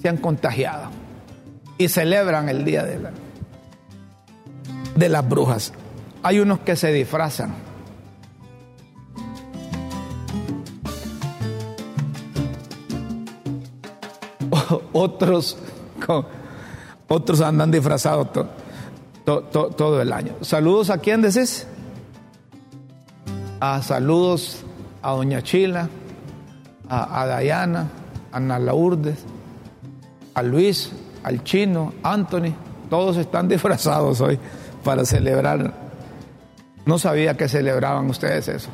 se 0.00 0.08
han 0.08 0.16
contagiado 0.16 0.90
y 1.76 1.88
celebran 1.88 2.48
el 2.48 2.64
Día 2.64 2.84
de 4.96 5.08
las 5.08 5.28
brujas. 5.28 5.72
Hay 6.22 6.38
unos 6.40 6.60
que 6.60 6.76
se 6.76 6.90
disfrazan. 6.90 7.73
Otros, 14.92 15.56
otros 17.08 17.40
andan 17.40 17.70
disfrazados 17.70 18.28
todo 19.24 20.02
el 20.02 20.12
año. 20.12 20.34
Saludos 20.40 20.90
a 20.90 20.98
quién 20.98 21.22
decís? 21.22 21.66
A 23.60 23.80
saludos 23.82 24.64
a 25.02 25.12
Doña 25.12 25.42
Chila, 25.42 25.88
a, 26.88 27.22
a 27.22 27.26
Dayana, 27.26 27.88
a 28.32 28.36
Ana 28.36 28.58
Lourdes, 28.58 29.18
a 30.34 30.42
Luis, 30.42 30.92
al 31.22 31.42
chino, 31.44 31.94
Anthony. 32.02 32.52
Todos 32.90 33.16
están 33.16 33.48
disfrazados 33.54 34.20
hoy 34.20 34.38
para 34.82 35.04
celebrar. 35.04 35.72
No 36.84 36.98
sabía 36.98 37.36
que 37.36 37.48
celebraban 37.48 38.10
ustedes 38.10 38.48
eso. 38.48 38.70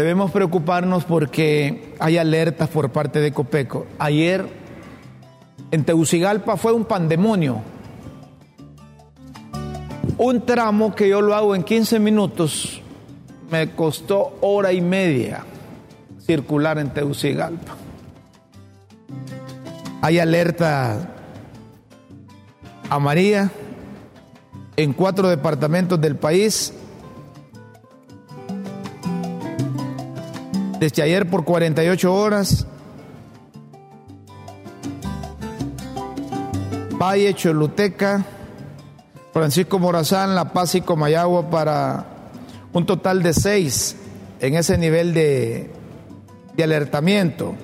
Debemos 0.00 0.30
preocuparnos 0.30 1.04
porque 1.04 1.94
hay 1.98 2.16
alertas 2.16 2.70
por 2.70 2.90
parte 2.90 3.20
de 3.20 3.32
Copeco. 3.32 3.86
Ayer 3.98 4.46
en 5.70 5.84
Tegucigalpa 5.84 6.56
fue 6.56 6.72
un 6.72 6.86
pandemonio. 6.86 7.60
Un 10.16 10.46
tramo 10.46 10.94
que 10.94 11.06
yo 11.06 11.20
lo 11.20 11.34
hago 11.34 11.54
en 11.54 11.64
15 11.64 11.98
minutos 11.98 12.80
me 13.50 13.72
costó 13.72 14.38
hora 14.40 14.72
y 14.72 14.80
media 14.80 15.44
circular 16.18 16.78
en 16.78 16.94
Tegucigalpa. 16.94 17.76
Hay 20.00 20.18
alerta 20.18 21.10
amarilla 22.88 23.50
en 24.76 24.94
cuatro 24.94 25.28
departamentos 25.28 26.00
del 26.00 26.16
país. 26.16 26.72
Desde 30.80 31.02
ayer 31.02 31.28
por 31.28 31.44
48 31.44 32.14
horas. 32.14 32.66
Valle, 36.98 37.34
Choluteca, 37.34 38.24
Francisco 39.34 39.78
Morazán, 39.78 40.34
La 40.34 40.54
Paz 40.54 40.74
y 40.74 40.80
Comayagua 40.80 41.50
para 41.50 42.06
un 42.72 42.86
total 42.86 43.22
de 43.22 43.34
seis 43.34 43.94
en 44.40 44.54
ese 44.54 44.78
nivel 44.78 45.12
de, 45.12 45.70
alertamiento. 46.62 47.54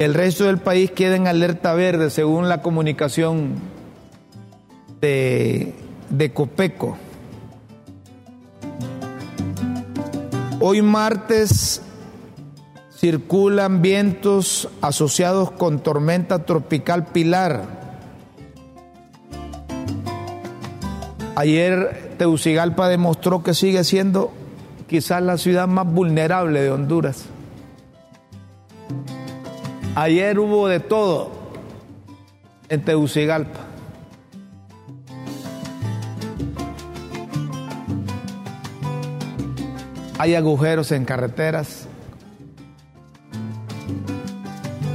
El 0.00 0.14
resto 0.14 0.44
del 0.44 0.58
país 0.58 0.90
queda 0.90 1.14
en 1.14 1.28
alerta 1.28 1.72
verde 1.74 2.10
según 2.10 2.48
la 2.48 2.62
comunicación 2.62 3.54
de, 5.00 5.72
de 6.10 6.32
Copeco. 6.32 6.98
Hoy 10.60 10.82
martes 10.82 11.80
circulan 12.90 13.80
vientos 13.80 14.68
asociados 14.80 15.52
con 15.52 15.78
tormenta 15.78 16.44
tropical 16.44 17.06
Pilar. 17.06 17.62
Ayer 21.36 22.16
Tegucigalpa 22.18 22.88
demostró 22.88 23.44
que 23.44 23.54
sigue 23.54 23.84
siendo 23.84 24.32
quizás 24.88 25.22
la 25.22 25.38
ciudad 25.38 25.68
más 25.68 25.86
vulnerable 25.86 26.60
de 26.60 26.72
Honduras. 26.72 27.26
Ayer 29.94 30.40
hubo 30.40 30.66
de 30.66 30.80
todo 30.80 31.30
en 32.68 32.84
Tegucigalpa. 32.84 33.67
Hay 40.18 40.34
agujeros 40.34 40.92
en 40.92 41.04
carreteras, 41.04 41.86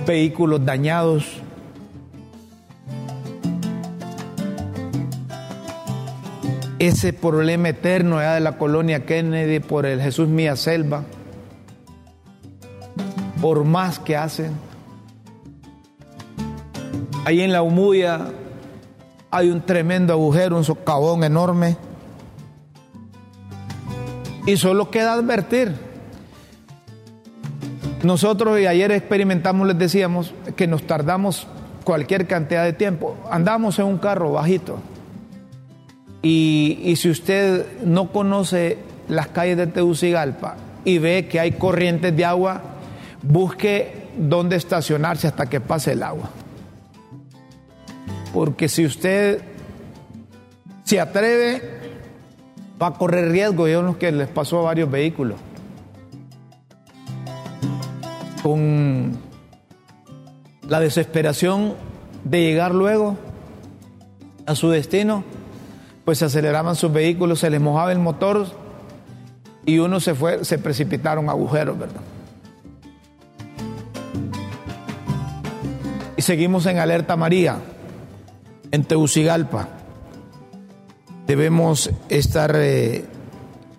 vehículos 0.05 0.65
dañados. 0.65 1.41
Ese 6.79 7.13
problema 7.13 7.69
eterno 7.69 8.19
de 8.19 8.39
la 8.41 8.57
colonia 8.57 9.05
Kennedy 9.05 9.59
por 9.61 9.85
el 9.85 10.01
Jesús 10.01 10.27
Mía 10.27 10.57
Selva, 10.57 11.03
por 13.41 13.63
más 13.63 13.99
que 13.99 14.17
hacen, 14.17 14.51
Ahí 17.25 17.39
en 17.39 17.53
la 17.53 17.61
Humuya 17.61 18.19
hay 19.31 19.49
un 19.49 19.61
tremendo 19.61 20.11
agujero, 20.11 20.57
un 20.57 20.65
socavón 20.65 21.23
enorme. 21.23 21.77
Y 24.45 24.57
solo 24.57 24.91
queda 24.91 25.13
advertir. 25.13 25.71
Nosotros 28.03 28.59
y 28.59 28.67
ayer 28.67 28.91
experimentamos, 28.91 29.65
les 29.67 29.79
decíamos, 29.79 30.33
que 30.57 30.67
nos 30.67 30.85
tardamos 30.85 31.47
cualquier 31.85 32.27
cantidad 32.27 32.65
de 32.65 32.73
tiempo. 32.73 33.15
Andamos 33.31 33.79
en 33.79 33.85
un 33.85 33.97
carro 33.97 34.33
bajito. 34.33 34.79
Y, 36.21 36.79
y 36.83 36.97
si 36.97 37.09
usted 37.09 37.65
no 37.85 38.11
conoce 38.11 38.77
las 39.07 39.27
calles 39.27 39.57
de 39.57 39.67
Tegucigalpa 39.67 40.57
y 40.83 40.97
ve 40.97 41.27
que 41.29 41.39
hay 41.39 41.53
corrientes 41.53 42.15
de 42.15 42.25
agua, 42.25 42.61
busque 43.21 44.09
dónde 44.17 44.57
estacionarse 44.57 45.27
hasta 45.27 45.45
que 45.45 45.61
pase 45.61 45.93
el 45.93 46.03
agua. 46.03 46.29
Porque 48.33 48.67
si 48.67 48.85
usted 48.85 49.41
se 50.83 50.99
atreve, 50.99 51.82
va 52.83 52.87
a 52.87 52.93
correr 52.93 53.31
riesgo. 53.31 53.67
Yo 53.67 53.81
lo 53.81 53.97
que 53.97 54.11
les 54.11 54.27
pasó 54.27 54.59
a 54.59 54.63
varios 54.63 54.91
vehículos. 54.91 55.39
Con 58.43 59.17
la 60.67 60.79
desesperación 60.79 61.75
de 62.25 62.41
llegar 62.41 62.75
luego 62.75 63.17
a 64.45 64.55
su 64.55 64.69
destino, 64.69 65.23
pues 66.03 66.17
se 66.17 66.25
aceleraban 66.25 66.75
sus 66.75 66.91
vehículos, 66.91 67.39
se 67.39 67.49
les 67.49 67.61
mojaba 67.61 67.91
el 67.93 67.99
motor 67.99 68.47
y 69.65 69.79
uno 69.79 70.01
se 70.01 70.13
fue, 70.13 70.43
se 70.43 70.57
precipitaron 70.57 71.29
agujeros, 71.29 71.79
¿verdad? 71.79 72.01
Y 76.17 76.21
seguimos 76.21 76.65
en 76.65 76.79
alerta 76.79 77.15
María 77.15 77.59
en 78.71 78.83
Tegucigalpa. 78.83 79.82
Debemos 81.27 81.89
estar 82.09 82.53
eh, 82.55 83.05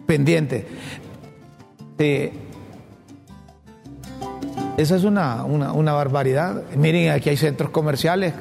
pendientes. 0.06 0.64
esa 4.76 4.96
es 4.96 5.04
una, 5.04 5.44
una 5.44 5.92
barbaridad. 5.92 6.62
Miren, 6.76 7.10
aquí 7.10 7.30
hay 7.30 7.36
centros 7.36 7.70
comerciales 7.70 8.34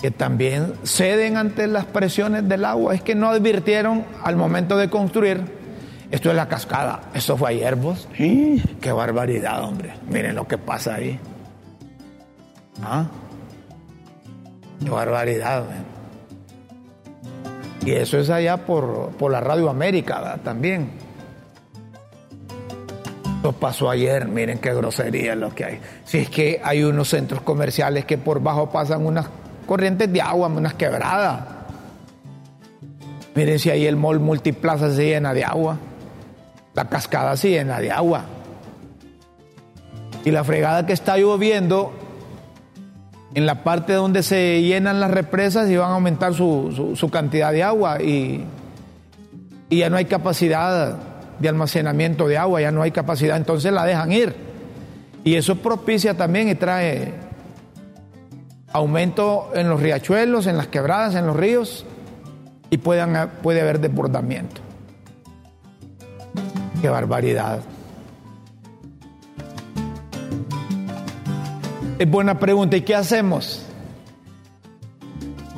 que 0.00 0.10
también 0.10 0.74
ceden 0.84 1.36
ante 1.36 1.66
las 1.66 1.84
presiones 1.84 2.48
del 2.48 2.64
agua. 2.64 2.94
Es 2.94 3.02
que 3.02 3.14
no 3.14 3.28
advirtieron 3.28 4.04
al 4.22 4.36
momento 4.36 4.76
de 4.76 4.88
construir. 4.88 5.42
Esto 6.10 6.30
es 6.30 6.36
la 6.36 6.48
cascada. 6.48 7.02
Eso 7.14 7.36
fue 7.36 7.50
ayer, 7.50 7.76
vos. 7.76 8.08
Sí. 8.16 8.62
Qué 8.80 8.92
barbaridad, 8.92 9.62
hombre. 9.62 9.92
Miren 10.08 10.34
lo 10.34 10.48
que 10.48 10.58
pasa 10.58 10.94
ahí. 10.96 11.18
¿Ah? 12.82 13.06
Qué 14.82 14.90
barbaridad. 14.90 15.64
Y 17.84 17.92
eso 17.92 18.18
es 18.18 18.28
allá 18.30 18.58
por, 18.58 19.30
la 19.30 19.40
Radio 19.40 19.70
América 19.70 20.38
también. 20.44 20.90
Lo 23.42 23.52
pasó 23.52 23.88
ayer, 23.88 24.28
miren 24.28 24.58
qué 24.58 24.74
grosería 24.74 25.34
lo 25.34 25.54
que 25.54 25.64
hay. 25.64 25.80
Si 26.04 26.18
es 26.18 26.28
que 26.28 26.60
hay 26.62 26.82
unos 26.82 27.08
centros 27.08 27.40
comerciales 27.40 28.04
que 28.04 28.18
por 28.18 28.42
bajo 28.42 28.70
pasan 28.70 29.06
unas 29.06 29.26
corrientes 29.66 30.12
de 30.12 30.20
agua, 30.20 30.48
unas 30.48 30.74
quebradas. 30.74 31.40
Miren 33.34 33.58
si 33.58 33.70
ahí 33.70 33.86
el 33.86 33.96
mall 33.96 34.20
multiplaza 34.20 34.94
se 34.94 35.06
llena 35.06 35.32
de 35.32 35.44
agua. 35.44 35.78
La 36.74 36.84
cascada 36.84 37.36
se 37.36 37.48
llena 37.50 37.80
de 37.80 37.90
agua. 37.90 38.24
Y 40.24 40.30
la 40.30 40.44
fregada 40.44 40.84
que 40.84 40.92
está 40.92 41.16
lloviendo 41.16 41.92
en 43.34 43.46
la 43.46 43.62
parte 43.62 43.92
donde 43.92 44.22
se 44.22 44.62
llenan 44.62 45.00
las 45.00 45.10
represas 45.10 45.68
y 45.70 45.76
van 45.76 45.90
a 45.90 45.94
aumentar 45.94 46.34
su, 46.34 47.08
cantidad 47.12 47.52
de 47.52 47.62
agua 47.62 48.02
y, 48.02 48.44
y, 49.68 49.78
ya 49.78 49.90
no 49.90 49.96
hay 49.96 50.06
capacidad 50.06 50.96
de 51.38 51.48
almacenamiento 51.48 52.26
de 52.26 52.38
agua, 52.38 52.60
ya 52.60 52.72
no 52.72 52.82
hay 52.82 52.90
capacidad, 52.90 53.36
entonces 53.36 53.72
la 53.72 53.84
dejan 53.84 54.12
ir. 54.12 54.34
Y 55.22 55.34
eso 55.34 55.56
propicia 55.56 56.14
también 56.14 56.48
y 56.48 56.54
trae 56.54 57.12
aumento 58.72 59.50
en 59.54 59.68
los 59.68 59.80
riachuelos, 59.80 60.46
en 60.46 60.56
las 60.56 60.68
quebradas, 60.68 61.14
en 61.14 61.26
los 61.26 61.36
ríos 61.36 61.84
y 62.70 62.78
puedan, 62.78 63.30
puede 63.42 63.60
haber 63.60 63.80
desbordamiento. 63.80 64.60
Qué 66.80 66.88
barbaridad. 66.88 67.60
Es 72.00 72.10
buena 72.10 72.38
pregunta. 72.38 72.78
¿Y 72.78 72.80
qué 72.80 72.94
hacemos? 72.94 73.62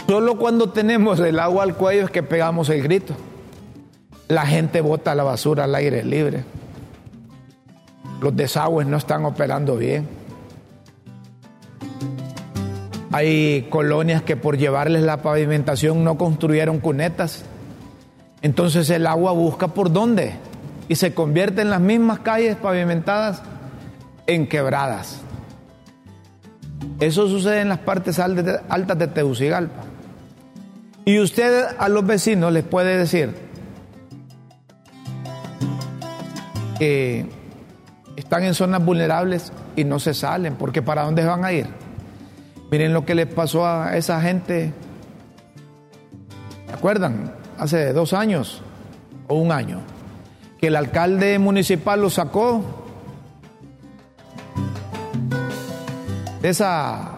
Solo 0.08 0.36
cuando 0.38 0.70
tenemos 0.70 1.20
el 1.20 1.38
agua 1.38 1.62
al 1.62 1.76
cuello 1.76 2.06
es 2.06 2.10
que 2.10 2.24
pegamos 2.24 2.68
el 2.68 2.82
grito. 2.82 3.14
La 4.26 4.44
gente 4.44 4.80
bota 4.80 5.14
la 5.14 5.22
basura 5.22 5.62
al 5.62 5.74
aire 5.76 6.02
libre. 6.02 6.42
Los 8.20 8.34
desagües 8.34 8.88
no 8.88 8.96
están 8.96 9.24
operando 9.24 9.76
bien. 9.76 10.08
Hay 13.12 13.68
colonias 13.70 14.22
que 14.22 14.36
por 14.36 14.58
llevarles 14.58 15.04
la 15.04 15.22
pavimentación 15.22 16.02
no 16.02 16.18
construyeron 16.18 16.80
cunetas. 16.80 17.44
Entonces 18.40 18.90
el 18.90 19.06
agua 19.06 19.30
busca 19.30 19.68
por 19.68 19.92
dónde 19.92 20.32
y 20.88 20.96
se 20.96 21.14
convierte 21.14 21.62
en 21.62 21.70
las 21.70 21.80
mismas 21.80 22.18
calles 22.18 22.56
pavimentadas 22.56 23.44
en 24.26 24.48
quebradas. 24.48 25.21
Eso 27.02 27.26
sucede 27.26 27.62
en 27.62 27.68
las 27.68 27.80
partes 27.80 28.20
altas 28.20 28.96
de 28.96 29.08
Tegucigalpa. 29.08 29.82
Y 31.04 31.18
usted 31.18 31.66
a 31.76 31.88
los 31.88 32.06
vecinos 32.06 32.52
les 32.52 32.62
puede 32.62 32.96
decir 32.96 33.34
que 36.78 37.26
están 38.14 38.44
en 38.44 38.54
zonas 38.54 38.84
vulnerables 38.84 39.52
y 39.74 39.82
no 39.82 39.98
se 39.98 40.14
salen, 40.14 40.54
porque 40.54 40.80
¿para 40.80 41.02
dónde 41.02 41.24
van 41.24 41.44
a 41.44 41.52
ir? 41.52 41.66
Miren 42.70 42.92
lo 42.92 43.04
que 43.04 43.16
les 43.16 43.26
pasó 43.26 43.66
a 43.66 43.96
esa 43.96 44.20
gente 44.20 44.72
acuerdan? 46.72 47.34
Hace 47.58 47.92
dos 47.92 48.12
años 48.12 48.62
o 49.26 49.34
un 49.34 49.50
año, 49.50 49.80
que 50.56 50.68
el 50.68 50.76
alcalde 50.76 51.40
municipal 51.40 52.00
lo 52.00 52.10
sacó 52.10 52.81
esa, 56.42 57.12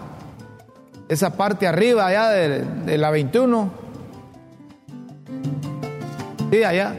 esa 1.09 1.37
parte 1.37 1.67
arriba 1.67 2.07
allá 2.07 2.29
de, 2.29 2.99
la 2.99 3.11
21. 3.11 3.71
Sí, 6.51 6.65
allá. 6.65 6.95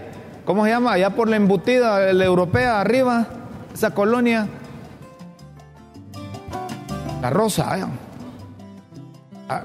¿Cómo 0.45 0.65
se 0.65 0.71
llama? 0.71 0.93
Allá 0.93 1.11
por 1.11 1.27
la 1.29 1.37
embutida, 1.37 2.13
la 2.13 2.25
europea, 2.25 2.81
arriba, 2.81 3.27
esa 3.73 3.91
colonia. 3.91 4.47
La 7.21 7.29
Rosa, 7.29 7.73
allá. 7.73 7.87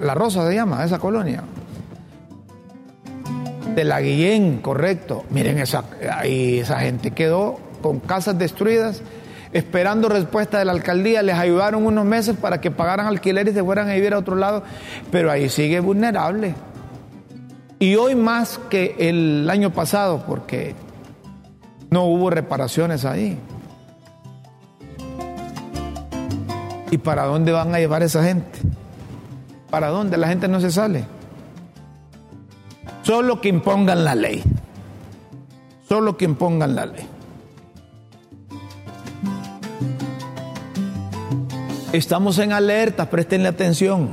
La 0.01 0.14
Rosa 0.14 0.46
se 0.46 0.55
llama, 0.55 0.85
esa 0.85 0.99
colonia. 0.99 1.42
De 3.75 3.85
la 3.85 4.01
Guillén, 4.01 4.61
correcto. 4.61 5.25
Miren, 5.31 5.59
esa, 5.59 5.85
ahí 6.12 6.59
esa 6.59 6.81
gente 6.81 7.12
quedó 7.12 7.59
con 7.83 8.01
casas 8.01 8.38
destruidas, 8.38 9.03
esperando 9.52 10.08
respuesta 10.08 10.58
de 10.58 10.64
la 10.64 10.72
alcaldía. 10.72 11.22
Les 11.22 11.36
ayudaron 11.36 11.86
unos 11.86 12.04
meses 12.04 12.36
para 12.36 12.60
que 12.60 12.70
pagaran 12.70 13.06
alquiler 13.06 13.48
y 13.48 13.52
se 13.52 13.62
fueran 13.62 13.88
a 13.88 13.94
vivir 13.94 14.14
a 14.14 14.18
otro 14.18 14.36
lado, 14.36 14.62
pero 15.10 15.30
ahí 15.30 15.48
sigue 15.48 15.80
vulnerable. 15.80 16.54
Y 17.78 17.96
hoy 17.96 18.14
más 18.14 18.58
que 18.68 18.94
el 18.98 19.48
año 19.48 19.70
pasado, 19.70 20.24
porque 20.26 20.74
no 21.90 22.04
hubo 22.04 22.30
reparaciones 22.30 23.04
ahí. 23.04 23.38
¿Y 26.90 26.98
para 26.98 27.24
dónde 27.24 27.52
van 27.52 27.74
a 27.74 27.78
llevar 27.78 28.02
esa 28.02 28.22
gente? 28.24 28.58
¿Para 29.70 29.88
dónde? 29.88 30.16
La 30.16 30.28
gente 30.28 30.48
no 30.48 30.60
se 30.60 30.70
sale. 30.70 31.04
Solo 33.02 33.40
que 33.40 33.48
impongan 33.48 34.04
la 34.04 34.14
ley. 34.14 34.42
Solo 35.88 36.16
que 36.16 36.24
impongan 36.24 36.74
la 36.74 36.86
ley. 36.86 37.08
Estamos 41.92 42.38
en 42.38 42.53
alerta, 42.53 43.11
prestenle 43.11 43.48
atención. 43.48 44.11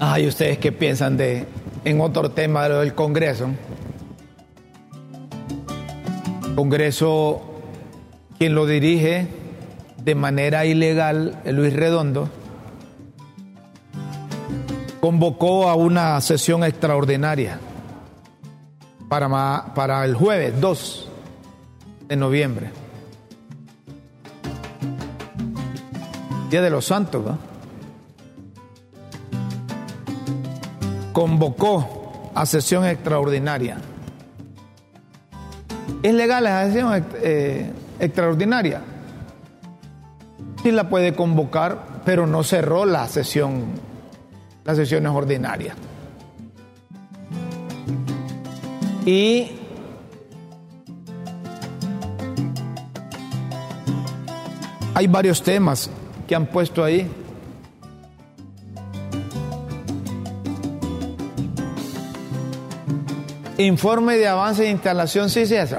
Ay, 0.00 0.26
¿ustedes 0.26 0.58
qué 0.58 0.72
piensan 0.72 1.16
de 1.16 1.46
en 1.84 2.00
otro 2.00 2.32
tema 2.32 2.68
del 2.68 2.92
Congreso? 2.92 3.50
Congreso, 6.56 7.40
quien 8.36 8.56
lo 8.56 8.66
dirige 8.66 9.28
de 10.02 10.14
manera 10.16 10.66
ilegal, 10.66 11.40
Luis 11.44 11.72
Redondo, 11.72 12.28
convocó 15.08 15.70
a 15.70 15.74
una 15.74 16.20
sesión 16.20 16.62
extraordinaria 16.64 17.58
para, 19.08 19.72
para 19.74 20.04
el 20.04 20.14
jueves 20.14 20.60
2 20.60 21.08
de 22.08 22.16
noviembre. 22.16 22.70
Día 26.50 26.60
de 26.60 26.68
los 26.68 26.84
Santos, 26.84 27.24
¿no? 27.24 27.38
Convocó 31.14 32.30
a 32.34 32.44
sesión 32.44 32.84
extraordinaria 32.84 33.78
¿Es 36.02 36.12
legal 36.12 36.44
la 36.44 36.66
sesión 36.66 37.06
eh, 37.22 37.72
extraordinaria? 37.98 38.82
Sí 40.62 40.70
la 40.70 40.90
puede 40.90 41.14
convocar, 41.14 42.02
pero 42.04 42.26
no 42.26 42.42
cerró 42.42 42.84
la 42.84 43.08
sesión, 43.08 43.87
las 44.68 44.76
sesiones 44.76 45.10
ordinarias. 45.12 45.74
Y 49.06 49.50
hay 54.92 55.06
varios 55.06 55.42
temas 55.42 55.88
que 56.26 56.34
han 56.34 56.44
puesto 56.44 56.84
ahí. 56.84 57.10
Informe 63.56 64.18
de 64.18 64.28
avance 64.28 64.64
de 64.64 64.70
instalación, 64.70 65.30
sí, 65.30 65.46
sí, 65.46 65.54
eso. 65.54 65.78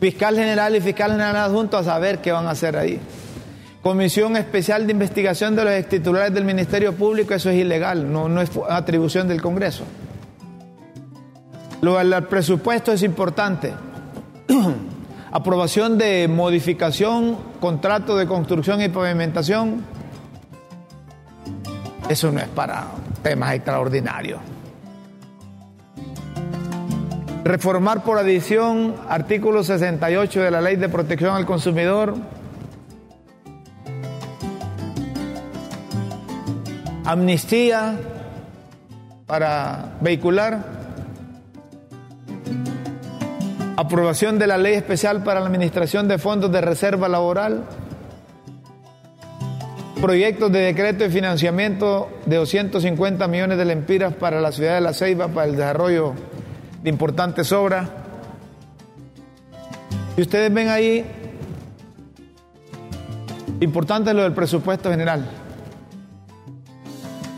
Fiscal 0.00 0.34
general 0.34 0.74
y 0.74 0.80
fiscal 0.80 1.10
general 1.10 1.36
adjunto 1.36 1.76
a 1.76 1.84
saber 1.84 2.22
qué 2.22 2.32
van 2.32 2.46
a 2.46 2.52
hacer 2.52 2.74
ahí. 2.78 2.98
Comisión 3.86 4.36
especial 4.36 4.84
de 4.84 4.92
investigación 4.92 5.54
de 5.54 5.64
los 5.64 5.88
titulares 5.88 6.34
del 6.34 6.44
Ministerio 6.44 6.92
Público, 6.92 7.34
eso 7.34 7.50
es 7.50 7.56
ilegal, 7.56 8.12
no, 8.12 8.28
no 8.28 8.40
es 8.40 8.50
atribución 8.68 9.28
del 9.28 9.40
Congreso. 9.40 9.84
Lo 11.82 11.96
del 11.96 12.24
presupuesto 12.24 12.90
es 12.90 13.04
importante. 13.04 13.72
Aprobación 15.30 15.98
de 15.98 16.26
modificación, 16.26 17.38
contrato 17.60 18.16
de 18.16 18.26
construcción 18.26 18.82
y 18.82 18.88
pavimentación. 18.88 19.84
Eso 22.08 22.32
no 22.32 22.40
es 22.40 22.48
para 22.48 22.88
temas 23.22 23.54
extraordinarios. 23.54 24.40
Reformar 27.44 28.02
por 28.02 28.18
adición 28.18 28.96
artículo 29.08 29.62
68 29.62 30.42
de 30.42 30.50
la 30.50 30.60
Ley 30.60 30.74
de 30.74 30.88
Protección 30.88 31.36
al 31.36 31.46
Consumidor. 31.46 32.16
Amnistía 37.06 37.96
para 39.26 39.96
vehicular. 40.00 40.64
Aprobación 43.76 44.40
de 44.40 44.48
la 44.48 44.58
Ley 44.58 44.74
Especial 44.74 45.22
para 45.22 45.38
la 45.38 45.46
Administración 45.46 46.08
de 46.08 46.18
Fondos 46.18 46.50
de 46.50 46.60
Reserva 46.60 47.08
Laboral. 47.08 47.62
Proyectos 50.00 50.50
de 50.50 50.58
decreto 50.58 51.04
de 51.04 51.10
financiamiento 51.10 52.08
de 52.26 52.36
250 52.38 53.28
millones 53.28 53.56
de 53.56 53.64
lempiras 53.64 54.12
para 54.12 54.40
la 54.40 54.50
ciudad 54.50 54.74
de 54.74 54.80
La 54.80 54.92
Ceiba 54.92 55.28
para 55.28 55.46
el 55.46 55.56
desarrollo 55.56 56.12
de 56.82 56.90
importantes 56.90 57.52
obras. 57.52 57.88
Y 60.16 60.22
ustedes 60.22 60.52
ven 60.52 60.70
ahí, 60.70 61.06
importante 63.60 64.12
lo 64.12 64.24
del 64.24 64.32
presupuesto 64.32 64.90
general. 64.90 65.45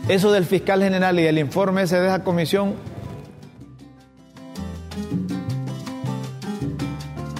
Eso 0.09 0.31
del 0.31 0.45
fiscal 0.45 0.81
general 0.81 1.19
y 1.19 1.27
el 1.27 1.37
informe 1.37 1.83
ese 1.83 1.99
de 1.99 2.07
esa 2.07 2.23
comisión 2.23 2.73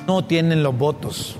no 0.05 0.23
tienen 0.25 0.62
los 0.62 0.77
votos. 0.77 1.36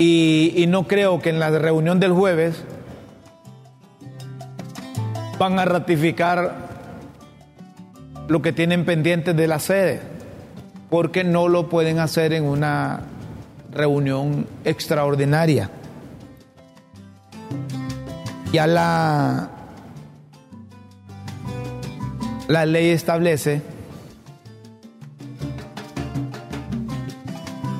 Y, 0.00 0.52
y, 0.56 0.66
no 0.66 0.88
creo 0.88 1.20
que 1.20 1.30
en 1.30 1.38
la 1.38 1.50
reunión 1.50 2.00
del 2.00 2.12
jueves 2.12 2.64
van 5.38 5.60
a 5.60 5.64
ratificar 5.64 6.56
lo 8.26 8.42
que 8.42 8.52
tienen 8.52 8.84
pendientes 8.84 9.36
de 9.36 9.46
la 9.46 9.60
sede, 9.60 10.00
porque 10.88 11.22
no 11.22 11.46
lo 11.46 11.68
pueden 11.68 12.00
hacer 12.00 12.32
en 12.32 12.44
una 12.44 13.02
reunión 13.70 14.48
extraordinaria. 14.64 15.70
Ya 18.52 18.66
la, 18.66 19.50
la 22.48 22.66
ley 22.66 22.90
establece 22.90 23.62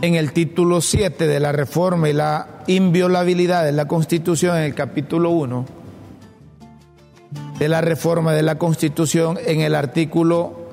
en 0.02 0.14
el 0.14 0.32
título 0.32 0.80
7 0.80 1.26
de 1.26 1.40
la 1.40 1.52
reforma 1.52 2.08
y 2.08 2.12
la 2.12 2.46
inviolabilidad 2.66 3.64
de 3.64 3.72
la 3.72 3.86
Constitución 3.86 4.56
en 4.56 4.62
el 4.62 4.74
capítulo 4.74 5.30
1 5.30 5.66
de 7.58 7.68
la 7.68 7.80
reforma 7.82 8.32
de 8.32 8.42
la 8.42 8.56
Constitución 8.56 9.38
en 9.44 9.60
el 9.60 9.74
artículo 9.74 10.70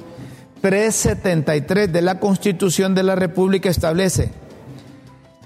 373 0.62 1.92
de 1.92 2.02
la 2.02 2.20
Constitución 2.20 2.96
de 2.96 3.04
la 3.04 3.16
República 3.16 3.70
establece, 3.70 4.32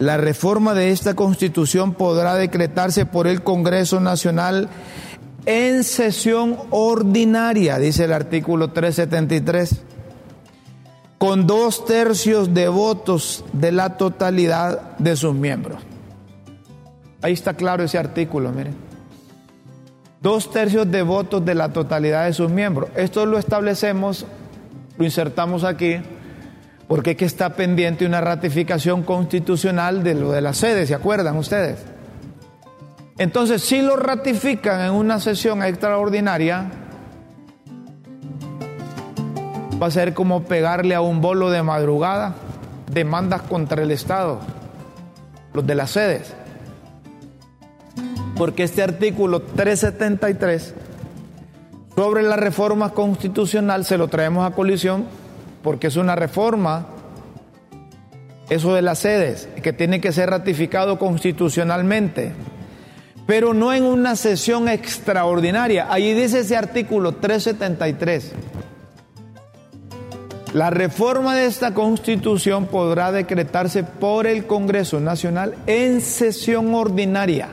la 0.02 0.18
reforma 0.18 0.74
de 0.74 0.90
esta 0.90 1.14
Constitución 1.14 1.94
podrá 1.94 2.34
decretarse 2.34 3.06
por 3.06 3.28
el 3.28 3.44
Congreso 3.44 4.00
Nacional 4.00 4.68
en 5.46 5.84
sesión 5.84 6.58
ordinaria, 6.72 7.78
dice 7.78 8.06
el 8.06 8.14
artículo 8.14 8.72
373, 8.72 9.84
con 11.20 11.46
dos 11.46 11.86
tercios 11.86 12.52
de 12.52 12.68
votos 12.68 13.46
de 13.54 13.72
la 13.72 13.98
totalidad 13.98 14.98
de 14.98 15.16
sus 15.16 15.36
miembros. 15.36 15.84
Ahí 17.22 17.34
está 17.34 17.54
claro 17.54 17.84
ese 17.84 18.00
artículo, 18.00 18.52
miren 18.52 18.76
dos 20.20 20.52
tercios 20.52 20.90
de 20.90 21.04
votos 21.04 21.46
de 21.46 21.56
la 21.56 21.74
totalidad 21.74 22.26
de 22.26 22.34
sus 22.34 22.50
miembros. 22.50 22.90
Esto 22.96 23.26
lo 23.28 23.38
establecemos, 23.38 24.26
lo 24.98 25.06
insertamos 25.06 25.64
aquí, 25.64 25.98
porque 26.88 27.12
es 27.12 27.18
que 27.18 27.26
está 27.26 27.56
pendiente 27.56 28.06
una 28.06 28.22
ratificación 28.22 29.04
constitucional 29.04 30.04
de 30.04 30.16
lo 30.16 30.32
de 30.32 30.42
la 30.42 30.54
sede, 30.54 30.86
¿se 30.86 30.94
acuerdan 30.94 31.38
ustedes? 31.38 31.80
Entonces, 33.18 33.62
si 33.62 33.82
lo 33.82 33.98
ratifican 33.98 34.82
en 34.82 34.92
una 34.94 35.20
sesión 35.20 35.64
extraordinaria, 35.64 36.72
va 39.82 39.88
a 39.88 39.92
ser 39.92 40.14
como 40.14 40.44
pegarle 40.44 40.96
a 40.96 41.02
un 41.02 41.22
bolo 41.22 41.50
de 41.50 41.64
madrugada 41.64 42.36
demandas 42.92 43.42
contra 43.44 43.84
el 43.84 43.92
Estado, 43.92 44.40
los 45.54 45.66
de 45.66 45.76
las 45.76 45.92
sedes. 45.92 46.34
Porque 48.36 48.64
este 48.64 48.84
artículo 48.84 49.42
373 49.42 50.74
sobre 51.96 52.24
la 52.24 52.36
reforma 52.36 52.90
constitucional 52.90 53.86
se 53.86 53.98
lo 53.98 54.08
traemos 54.08 54.46
a 54.46 54.56
colisión 54.56 55.06
porque 55.64 55.88
es 55.88 55.96
una 55.96 56.16
reforma, 56.16 56.88
eso 58.50 58.74
de 58.74 58.82
las 58.82 59.00
sedes, 59.00 59.48
que 59.62 59.74
tiene 59.74 60.02
que 60.02 60.12
ser 60.12 60.30
ratificado 60.30 61.00
constitucionalmente, 61.00 62.34
pero 63.26 63.54
no 63.54 63.72
en 63.74 63.84
una 63.84 64.16
sesión 64.16 64.68
extraordinaria. 64.68 65.88
Allí 65.90 66.14
dice 66.14 66.40
ese 66.40 66.58
artículo 66.58 67.14
373. 67.14 68.34
La 70.54 70.70
reforma 70.70 71.34
de 71.34 71.46
esta 71.46 71.74
constitución 71.74 72.66
podrá 72.66 73.14
decretarse 73.14 73.86
por 73.86 74.28
el 74.28 74.48
Congreso 74.48 75.00
Nacional 75.00 75.56
en 75.66 76.02
sesión 76.02 76.74
ordinaria, 76.76 77.48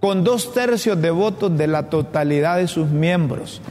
con 0.00 0.24
dos 0.24 0.52
tercios 0.52 1.00
de 1.00 1.12
votos 1.12 1.56
de 1.56 1.68
la 1.68 1.88
totalidad 1.88 2.56
de 2.56 2.66
sus 2.66 2.88
miembros. 2.88 3.62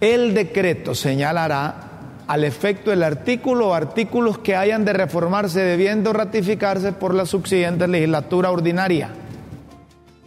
El 0.00 0.34
decreto 0.34 0.96
señalará 0.96 1.87
al 2.28 2.44
efecto 2.44 2.90
del 2.90 3.02
artículo 3.02 3.68
o 3.68 3.74
artículos 3.74 4.38
que 4.38 4.54
hayan 4.54 4.84
de 4.84 4.92
reformarse 4.92 5.60
debiendo 5.60 6.12
ratificarse 6.12 6.92
por 6.92 7.14
la 7.14 7.24
subsiguiente 7.24 7.88
legislatura 7.88 8.50
ordinaria, 8.50 9.08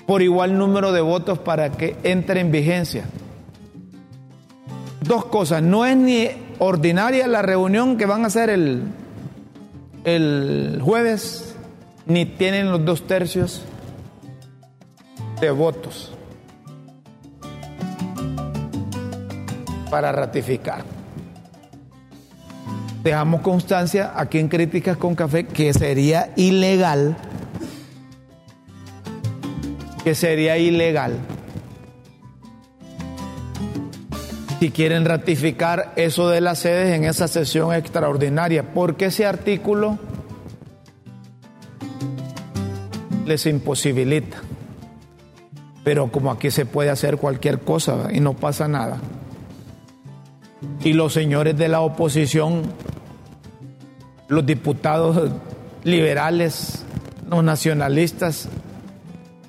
por 0.07 0.23
igual 0.23 0.57
número 0.57 0.91
de 0.91 1.01
votos 1.01 1.37
para 1.37 1.71
que 1.71 1.95
entre 2.03 2.41
en 2.41 2.51
vigencia. 2.51 3.05
Dos 5.01 5.25
cosas, 5.25 5.61
no 5.61 5.85
es 5.85 5.95
ni 5.95 6.27
ordinaria 6.57 7.27
la 7.27 7.43
reunión 7.43 7.97
que 7.97 8.07
van 8.07 8.23
a 8.23 8.27
hacer 8.27 8.49
el, 8.49 8.81
el 10.03 10.81
jueves, 10.83 11.55
ni 12.07 12.25
tienen 12.25 12.71
los 12.71 12.83
dos 12.83 13.05
tercios 13.05 13.61
de 15.39 15.51
votos 15.51 16.11
para 19.91 20.11
ratificar. 20.11 21.00
Dejamos 23.03 23.41
constancia 23.41 24.13
aquí 24.15 24.39
en 24.39 24.47
Críticas 24.47 24.97
con 24.97 25.15
Café 25.15 25.45
que 25.45 25.73
sería 25.73 26.31
ilegal, 26.35 27.17
que 30.03 30.13
sería 30.15 30.57
ilegal 30.57 31.19
si 34.61 34.69
quieren 34.69 35.05
ratificar 35.05 35.91
eso 35.95 36.29
de 36.29 36.39
las 36.39 36.59
sedes 36.59 36.95
en 36.95 37.03
esa 37.03 37.27
sesión 37.27 37.73
extraordinaria, 37.73 38.73
porque 38.75 39.05
ese 39.05 39.25
artículo 39.25 39.97
les 43.25 43.47
imposibilita. 43.47 44.37
Pero 45.83 46.11
como 46.11 46.29
aquí 46.29 46.51
se 46.51 46.67
puede 46.67 46.91
hacer 46.91 47.17
cualquier 47.17 47.61
cosa 47.61 48.09
y 48.13 48.19
no 48.19 48.35
pasa 48.35 48.67
nada. 48.67 48.99
Y 50.83 50.93
los 50.93 51.11
señores 51.11 51.57
de 51.57 51.67
la 51.67 51.81
oposición, 51.81 52.61
los 54.31 54.45
diputados 54.45 55.29
liberales, 55.83 56.83
los 57.29 57.43
nacionalistas 57.43 58.47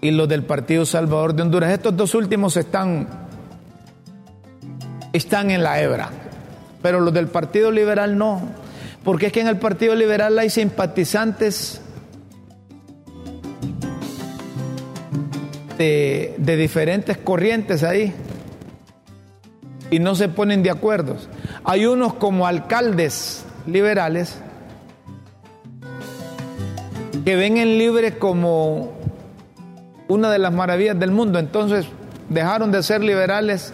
y 0.00 0.10
los 0.10 0.28
del 0.28 0.42
Partido 0.42 0.84
Salvador 0.84 1.34
de 1.34 1.42
Honduras, 1.42 1.70
estos 1.70 1.96
dos 1.96 2.16
últimos 2.16 2.56
están 2.56 3.06
están 5.12 5.52
en 5.52 5.62
la 5.62 5.80
hebra, 5.80 6.10
pero 6.82 6.98
los 6.98 7.14
del 7.14 7.28
Partido 7.28 7.70
Liberal 7.70 8.18
no, 8.18 8.42
porque 9.04 9.26
es 9.26 9.32
que 9.32 9.40
en 9.40 9.46
el 9.46 9.58
Partido 9.58 9.94
Liberal 9.94 10.36
hay 10.36 10.50
simpatizantes 10.50 11.80
de, 15.78 16.34
diferentes 16.38 17.18
corrientes 17.18 17.84
ahí 17.84 18.12
y 19.92 20.00
no 20.00 20.16
se 20.16 20.28
ponen 20.28 20.64
de 20.64 20.70
acuerdo. 20.70 21.18
Hay 21.62 21.86
unos 21.86 22.14
como 22.14 22.48
alcaldes 22.48 23.44
liberales 23.64 24.38
que 27.24 27.36
ven 27.36 27.56
el 27.56 27.78
libre 27.78 28.18
como 28.18 28.92
una 30.08 30.30
de 30.30 30.38
las 30.38 30.52
maravillas 30.52 30.98
del 30.98 31.10
mundo, 31.10 31.38
entonces 31.38 31.86
dejaron 32.28 32.72
de 32.72 32.82
ser 32.82 33.02
liberales 33.02 33.72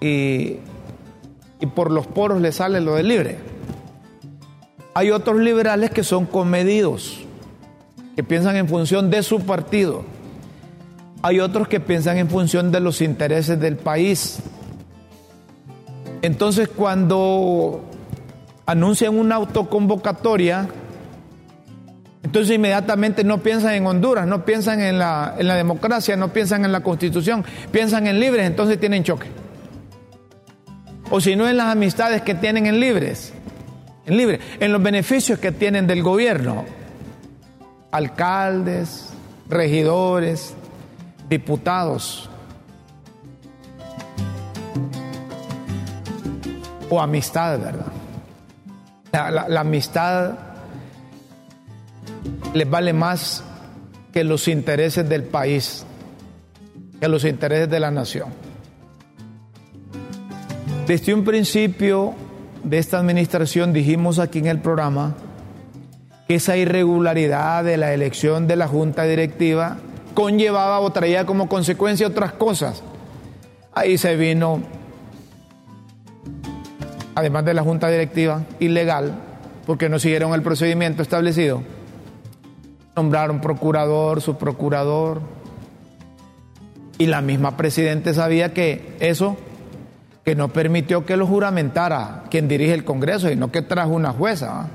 y, 0.00 0.58
por 1.74 1.90
los 1.90 2.06
poros 2.06 2.40
le 2.40 2.52
sale 2.52 2.80
lo 2.80 2.94
de 2.94 3.02
libre. 3.02 3.38
Hay 4.94 5.10
otros 5.10 5.40
liberales 5.40 5.90
que 5.90 6.02
son 6.02 6.26
comedidos, 6.26 7.20
que 8.16 8.24
piensan 8.24 8.56
en 8.56 8.68
función 8.68 9.10
de 9.10 9.22
su 9.22 9.40
partido. 9.40 10.02
Hay 11.22 11.38
otros 11.38 11.68
que 11.68 11.80
piensan 11.80 12.18
en 12.18 12.28
función 12.28 12.72
de 12.72 12.80
los 12.80 13.00
intereses 13.00 13.60
del 13.60 13.76
país. 13.76 14.40
Entonces 16.20 16.68
cuando 16.68 17.84
anuncian 18.66 19.16
una 19.16 19.36
autoconvocatoria, 19.36 20.68
entonces 22.22 22.54
inmediatamente 22.54 23.24
no 23.24 23.42
piensan 23.42 23.74
en 23.74 23.86
Honduras, 23.86 24.26
no 24.26 24.44
piensan 24.44 24.80
en 24.80 24.98
la, 24.98 25.34
en 25.36 25.48
la 25.48 25.56
democracia, 25.56 26.16
no 26.16 26.32
piensan 26.32 26.64
en 26.64 26.70
la 26.70 26.80
constitución, 26.80 27.44
piensan 27.72 28.06
en 28.06 28.20
libres, 28.20 28.46
entonces 28.46 28.78
tienen 28.78 29.02
choque. 29.02 29.26
O 31.10 31.20
si 31.20 31.34
no 31.34 31.48
en 31.48 31.56
las 31.56 31.66
amistades 31.66 32.22
que 32.22 32.34
tienen 32.34 32.66
en 32.66 32.78
libres, 32.78 33.32
en 34.06 34.16
libre, 34.16 34.40
en 34.60 34.72
los 34.72 34.82
beneficios 34.82 35.38
que 35.40 35.50
tienen 35.50 35.86
del 35.86 36.02
gobierno, 36.02 36.64
alcaldes, 37.90 39.10
regidores, 39.48 40.54
diputados, 41.28 42.30
o 46.88 47.00
amistad, 47.00 47.58
¿verdad? 47.58 49.46
La 49.48 49.60
amistad 49.60 50.51
les 52.54 52.68
vale 52.68 52.92
más 52.92 53.42
que 54.12 54.24
los 54.24 54.48
intereses 54.48 55.08
del 55.08 55.24
país, 55.24 55.84
que 57.00 57.08
los 57.08 57.24
intereses 57.24 57.70
de 57.70 57.80
la 57.80 57.90
nación. 57.90 58.28
Desde 60.86 61.14
un 61.14 61.24
principio 61.24 62.14
de 62.62 62.78
esta 62.78 62.98
administración 62.98 63.72
dijimos 63.72 64.18
aquí 64.18 64.40
en 64.40 64.46
el 64.46 64.58
programa 64.58 65.14
que 66.28 66.34
esa 66.36 66.56
irregularidad 66.56 67.64
de 67.64 67.76
la 67.76 67.94
elección 67.94 68.46
de 68.46 68.56
la 68.56 68.68
junta 68.68 69.04
directiva 69.04 69.78
conllevaba 70.14 70.80
o 70.80 70.90
traía 70.90 71.24
como 71.24 71.48
consecuencia 71.48 72.06
otras 72.06 72.32
cosas. 72.32 72.82
Ahí 73.74 73.96
se 73.96 74.16
vino, 74.16 74.62
además 77.14 77.44
de 77.46 77.54
la 77.54 77.62
junta 77.62 77.88
directiva, 77.88 78.44
ilegal, 78.60 79.14
porque 79.66 79.88
no 79.88 79.98
siguieron 79.98 80.34
el 80.34 80.42
procedimiento 80.42 81.02
establecido. 81.02 81.62
Nombraron 82.94 83.40
procurador, 83.40 84.20
subprocurador, 84.20 85.20
y 86.98 87.06
la 87.06 87.20
misma 87.20 87.56
presidente 87.56 88.14
sabía 88.14 88.52
que 88.52 88.96
eso 89.00 89.36
que 90.24 90.36
no 90.36 90.48
permitió 90.48 91.04
que 91.04 91.16
lo 91.16 91.26
juramentara 91.26 92.24
quien 92.30 92.46
dirige 92.46 92.74
el 92.74 92.84
Congreso, 92.84 93.28
sino 93.28 93.50
que 93.50 93.62
trajo 93.62 93.90
una 93.90 94.12
jueza, 94.12 94.68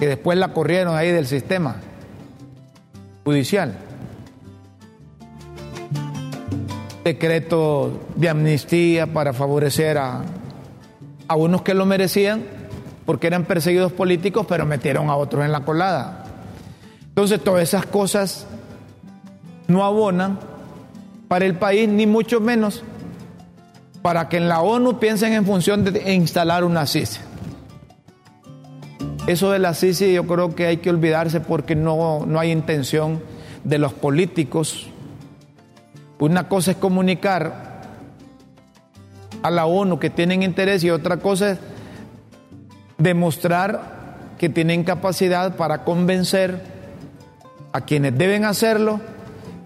que 0.00 0.08
después 0.08 0.36
la 0.36 0.48
corrieron 0.48 0.96
ahí 0.96 1.12
del 1.12 1.26
sistema 1.26 1.76
judicial. 3.24 3.74
Decreto 7.04 8.00
de 8.16 8.28
amnistía 8.28 9.12
para 9.12 9.32
favorecer 9.32 9.98
a, 9.98 10.22
a 11.28 11.36
unos 11.36 11.62
que 11.62 11.74
lo 11.74 11.86
merecían 11.86 12.42
porque 13.06 13.28
eran 13.28 13.44
perseguidos 13.44 13.92
políticos, 13.92 14.46
pero 14.48 14.66
metieron 14.66 15.08
a 15.08 15.16
otros 15.16 15.44
en 15.44 15.52
la 15.52 15.60
colada. 15.60 16.21
Entonces 17.12 17.44
todas 17.44 17.62
esas 17.62 17.84
cosas 17.84 18.46
no 19.68 19.84
abonan 19.84 20.38
para 21.28 21.44
el 21.44 21.56
país, 21.56 21.86
ni 21.86 22.06
mucho 22.06 22.40
menos 22.40 22.82
para 24.00 24.30
que 24.30 24.38
en 24.38 24.48
la 24.48 24.62
ONU 24.62 24.98
piensen 24.98 25.34
en 25.34 25.44
función 25.44 25.84
de 25.84 26.14
instalar 26.14 26.64
una 26.64 26.86
CICI. 26.86 27.20
Eso 29.26 29.50
de 29.52 29.58
la 29.58 29.74
CICI 29.74 30.14
yo 30.14 30.26
creo 30.26 30.54
que 30.54 30.66
hay 30.66 30.78
que 30.78 30.88
olvidarse 30.88 31.40
porque 31.40 31.76
no, 31.76 32.24
no 32.26 32.40
hay 32.40 32.50
intención 32.50 33.22
de 33.62 33.78
los 33.78 33.92
políticos. 33.92 34.88
Una 36.18 36.48
cosa 36.48 36.70
es 36.70 36.76
comunicar 36.78 37.82
a 39.42 39.50
la 39.50 39.66
ONU 39.66 39.98
que 39.98 40.08
tienen 40.08 40.42
interés 40.42 40.82
y 40.82 40.90
otra 40.90 41.18
cosa 41.18 41.50
es 41.50 41.58
demostrar 42.96 44.32
que 44.38 44.48
tienen 44.48 44.82
capacidad 44.82 45.56
para 45.56 45.84
convencer 45.84 46.81
a 47.72 47.80
quienes 47.82 48.16
deben 48.16 48.44
hacerlo 48.44 49.00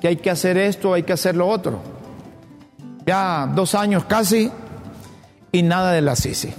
que 0.00 0.08
hay 0.08 0.16
que 0.16 0.30
hacer 0.30 0.58
esto, 0.58 0.94
hay 0.94 1.02
que 1.02 1.12
hacer 1.12 1.36
lo 1.36 1.48
otro. 1.48 1.80
Ya 3.06 3.50
dos 3.54 3.74
años 3.74 4.04
casi 4.04 4.50
y 5.52 5.62
nada 5.62 5.92
de 5.92 6.02
la 6.02 6.16
Sisi. 6.16 6.52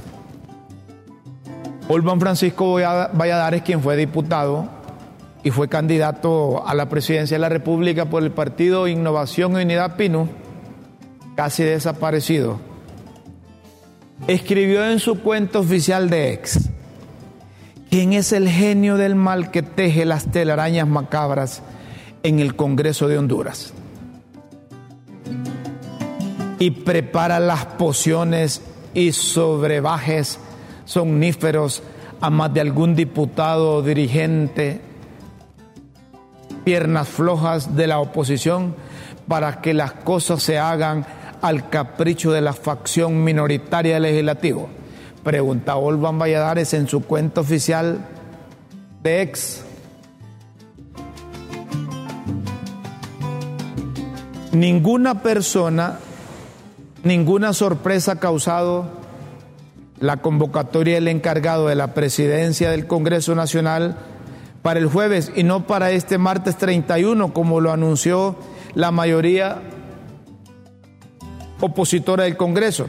Olvan 1.90 2.20
Francisco 2.20 2.74
Valladares, 2.74 3.62
quien 3.62 3.82
fue 3.82 3.96
diputado 3.96 4.68
y 5.44 5.52
fue 5.52 5.70
candidato 5.70 6.68
a 6.68 6.74
la 6.74 6.90
presidencia 6.90 7.36
de 7.36 7.40
la 7.40 7.50
República 7.50 8.06
por 8.06 8.24
el 8.24 8.32
partido 8.32 8.88
Innovación 8.88 9.54
y 9.54 9.64
Unidad 9.64 9.96
Pino, 9.96 10.28
casi 11.36 11.64
desaparecido, 11.64 12.60
escribió 14.28 14.90
en 14.90 15.00
su 15.00 15.22
cuenta 15.22 15.60
oficial 15.60 16.10
de 16.10 16.34
ex, 16.34 16.70
¿quién 17.90 18.14
es 18.14 18.32
el 18.32 18.50
genio 18.50 18.98
del 18.98 19.16
mal 19.16 19.52
que 19.52 19.62
teje 19.62 20.06
las 20.06 20.32
telarañas 20.32 20.88
macabras 20.88 21.62
en 22.24 22.40
el 22.40 22.56
Congreso 22.56 23.08
de 23.08 23.18
Honduras? 23.18 23.74
Y 26.60 26.72
prepara 26.72 27.40
las 27.40 27.66
pociones 27.66 28.62
y 28.94 29.12
sobrebajes 29.12 30.40
somníferos 30.86 31.84
a 32.20 32.30
más 32.30 32.54
de 32.54 32.62
algún 32.62 32.96
diputado 32.96 33.76
o 33.76 33.82
dirigente, 33.84 34.82
piernas 36.64 37.08
flojas 37.08 37.76
de 37.76 37.88
la 37.88 38.00
oposición, 38.00 38.76
para 39.28 39.62
que 39.62 39.74
las 39.74 39.92
cosas 39.92 40.42
se 40.42 40.58
hagan 40.58 41.06
al 41.42 41.70
capricho 41.70 42.32
de 42.32 42.42
la 42.42 42.54
facción 42.54 43.24
minoritaria 43.24 43.96
del 43.96 44.04
legislativo? 44.04 44.70
Pregunta 45.28 45.76
Olvan 45.76 46.18
Valladares 46.18 46.74
en 46.74 46.88
su 46.88 47.02
cuenta 47.02 47.42
oficial 47.42 48.00
de 49.04 49.22
ex. 49.22 49.62
Ninguna 54.54 55.22
persona, 55.22 56.00
ninguna 57.04 57.52
sorpresa 57.52 58.14
ha 58.14 58.20
causado 58.22 58.86
la 60.00 60.22
convocatoria 60.22 60.96
del 60.96 61.10
encargado 61.10 61.68
de 61.68 61.76
la 61.76 61.94
presidencia 61.94 62.72
del 62.72 62.88
Congreso 62.88 63.36
Nacional 63.36 63.98
para 64.62 64.80
el 64.80 64.86
jueves 64.86 65.34
y 65.36 65.44
no 65.44 65.68
para 65.68 65.92
este 65.92 66.18
martes 66.18 66.58
31, 66.58 67.34
como 67.34 67.60
lo 67.60 67.74
anunció 67.74 68.38
la 68.76 68.92
mayoría 68.92 69.62
opositora 71.60 72.24
del 72.24 72.38
Congreso. 72.38 72.88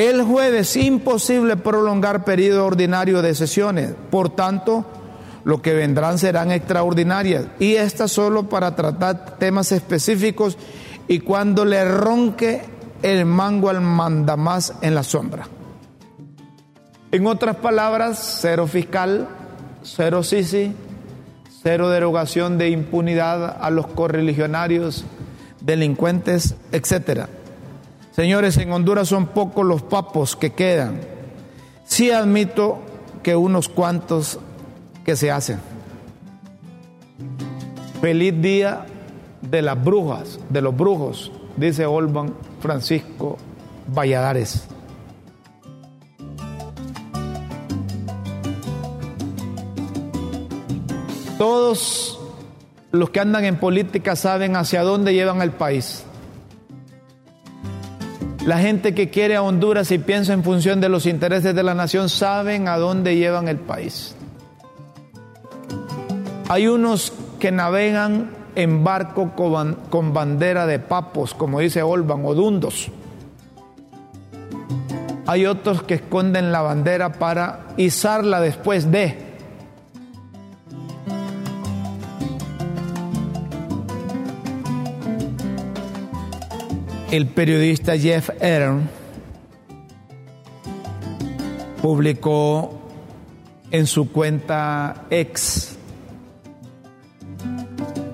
El 0.00 0.22
jueves 0.22 0.76
imposible 0.76 1.58
prolongar 1.58 2.24
periodo 2.24 2.64
ordinario 2.64 3.20
de 3.20 3.34
sesiones, 3.34 3.92
por 4.10 4.30
tanto, 4.30 4.86
lo 5.44 5.60
que 5.60 5.74
vendrán 5.74 6.18
serán 6.18 6.50
extraordinarias 6.52 7.48
y 7.58 7.74
estas 7.74 8.10
solo 8.10 8.48
para 8.48 8.74
tratar 8.74 9.36
temas 9.36 9.72
específicos 9.72 10.56
y 11.06 11.20
cuando 11.20 11.66
le 11.66 11.84
ronque 11.84 12.62
el 13.02 13.26
mango 13.26 13.68
al 13.68 13.82
mandamás 13.82 14.72
en 14.80 14.94
la 14.94 15.02
sombra. 15.02 15.48
En 17.12 17.26
otras 17.26 17.56
palabras, 17.56 18.38
cero 18.40 18.66
fiscal, 18.66 19.28
cero 19.82 20.22
sisi, 20.22 20.72
cero 21.62 21.90
derogación 21.90 22.56
de 22.56 22.70
impunidad 22.70 23.58
a 23.62 23.68
los 23.68 23.86
correligionarios, 23.88 25.04
delincuentes, 25.60 26.54
etcétera. 26.72 27.28
Señores, 28.10 28.56
en 28.58 28.72
Honduras 28.72 29.08
son 29.08 29.28
pocos 29.28 29.64
los 29.64 29.82
papos 29.82 30.36
que 30.36 30.52
quedan. 30.52 31.00
Sí 31.84 32.10
admito 32.10 32.78
que 33.22 33.36
unos 33.36 33.68
cuantos 33.68 34.38
que 35.04 35.16
se 35.16 35.30
hacen. 35.30 35.60
Feliz 38.00 38.40
día 38.40 38.86
de 39.42 39.62
las 39.62 39.82
brujas, 39.82 40.40
de 40.48 40.60
los 40.60 40.76
brujos, 40.76 41.30
dice 41.56 41.86
Olban 41.86 42.34
Francisco 42.60 43.36
Valladares. 43.86 44.66
Todos 51.38 52.18
los 52.92 53.10
que 53.10 53.20
andan 53.20 53.44
en 53.44 53.58
política 53.58 54.16
saben 54.16 54.56
hacia 54.56 54.82
dónde 54.82 55.14
llevan 55.14 55.40
el 55.42 55.52
país. 55.52 56.04
La 58.50 58.58
gente 58.58 58.94
que 58.94 59.10
quiere 59.10 59.36
a 59.36 59.42
Honduras 59.44 59.92
y 59.92 59.98
piensa 59.98 60.32
en 60.32 60.42
función 60.42 60.80
de 60.80 60.88
los 60.88 61.06
intereses 61.06 61.54
de 61.54 61.62
la 61.62 61.72
nación 61.72 62.08
saben 62.08 62.66
a 62.66 62.78
dónde 62.78 63.14
llevan 63.14 63.46
el 63.46 63.58
país. 63.58 64.16
Hay 66.48 66.66
unos 66.66 67.12
que 67.38 67.52
navegan 67.52 68.32
en 68.56 68.82
barco 68.82 69.34
con 69.36 70.12
bandera 70.12 70.66
de 70.66 70.80
papos, 70.80 71.32
como 71.32 71.60
dice 71.60 71.84
Olban, 71.84 72.24
o 72.24 72.34
dundos. 72.34 72.90
Hay 75.28 75.46
otros 75.46 75.84
que 75.84 75.94
esconden 75.94 76.50
la 76.50 76.62
bandera 76.62 77.12
para 77.12 77.68
izarla 77.76 78.40
después 78.40 78.90
de. 78.90 79.29
El 87.10 87.26
periodista 87.26 87.96
Jeff 87.96 88.30
Aaron 88.40 88.88
publicó 91.82 92.78
en 93.72 93.86
su 93.86 94.12
cuenta 94.12 95.06
ex 95.10 95.76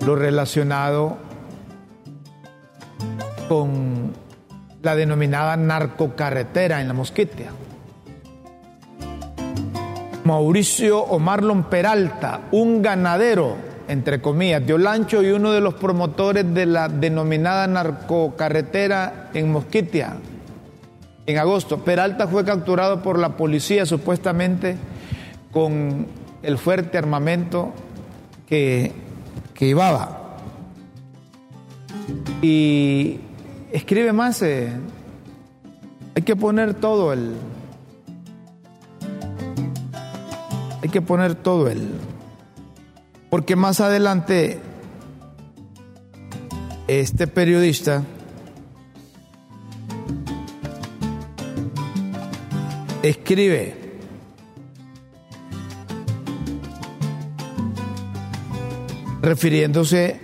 lo 0.06 0.16
relacionado 0.16 1.18
con 3.48 4.14
la 4.82 4.96
denominada 4.96 5.56
narcocarretera 5.56 6.80
en 6.80 6.88
la 6.88 6.94
Mosquitia. 6.94 7.50
Mauricio 10.24 11.00
o 11.00 11.18
Marlon 11.18 11.64
Peralta, 11.64 12.40
un 12.50 12.80
ganadero 12.82 13.56
entre 13.88 14.20
comillas, 14.20 14.66
de 14.66 14.74
Olancho 14.74 15.22
y 15.22 15.30
uno 15.30 15.52
de 15.52 15.60
los 15.60 15.74
promotores 15.74 16.52
de 16.52 16.66
la 16.66 16.88
denominada 16.88 17.66
narcocarretera 17.66 19.30
en 19.34 19.52
Mosquitia, 19.52 20.16
en 21.26 21.38
agosto. 21.38 21.84
Peralta 21.84 22.26
fue 22.26 22.44
capturado 22.44 23.02
por 23.02 23.18
la 23.18 23.36
policía 23.36 23.86
supuestamente 23.86 24.76
con 25.52 26.06
el 26.42 26.58
fuerte 26.58 26.98
armamento 26.98 27.72
que, 28.48 28.92
que 29.54 29.66
llevaba. 29.66 30.36
Y 32.42 33.18
escribe 33.72 34.12
más, 34.12 34.42
eh, 34.42 34.72
hay 36.14 36.22
que 36.22 36.36
poner 36.36 36.74
todo 36.74 37.12
el... 37.12 37.34
Hay 40.82 40.90
que 40.90 41.02
poner 41.02 41.34
todo 41.34 41.68
el 41.68 41.90
porque 43.36 43.54
más 43.54 43.82
adelante 43.82 44.58
este 46.88 47.26
periodista 47.26 48.02
escribe 53.02 53.98
refiriéndose 59.20 60.18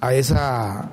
a 0.00 0.12
esa 0.12 0.90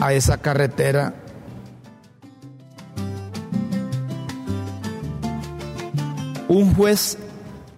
a 0.00 0.12
esa 0.12 0.38
carretera 0.38 1.23
un 6.54 6.74
juez 6.74 7.18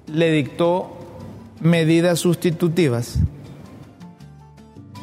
le 0.06 0.30
dictó 0.30 0.96
medidas 1.60 2.20
sustitutivas 2.20 3.18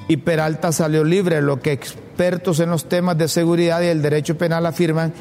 y 0.08 0.18
Peralta 0.18 0.72
salió 0.72 1.04
libre, 1.04 1.42
lo 1.42 1.60
que 1.60 1.72
expertos 1.72 2.60
en 2.60 2.70
los 2.70 2.88
temas 2.88 3.18
de 3.18 3.28
seguridad 3.28 3.82
y 3.82 3.88
el 3.88 4.02
derecho 4.02 4.38
penal 4.38 4.66
afirman 4.66 5.14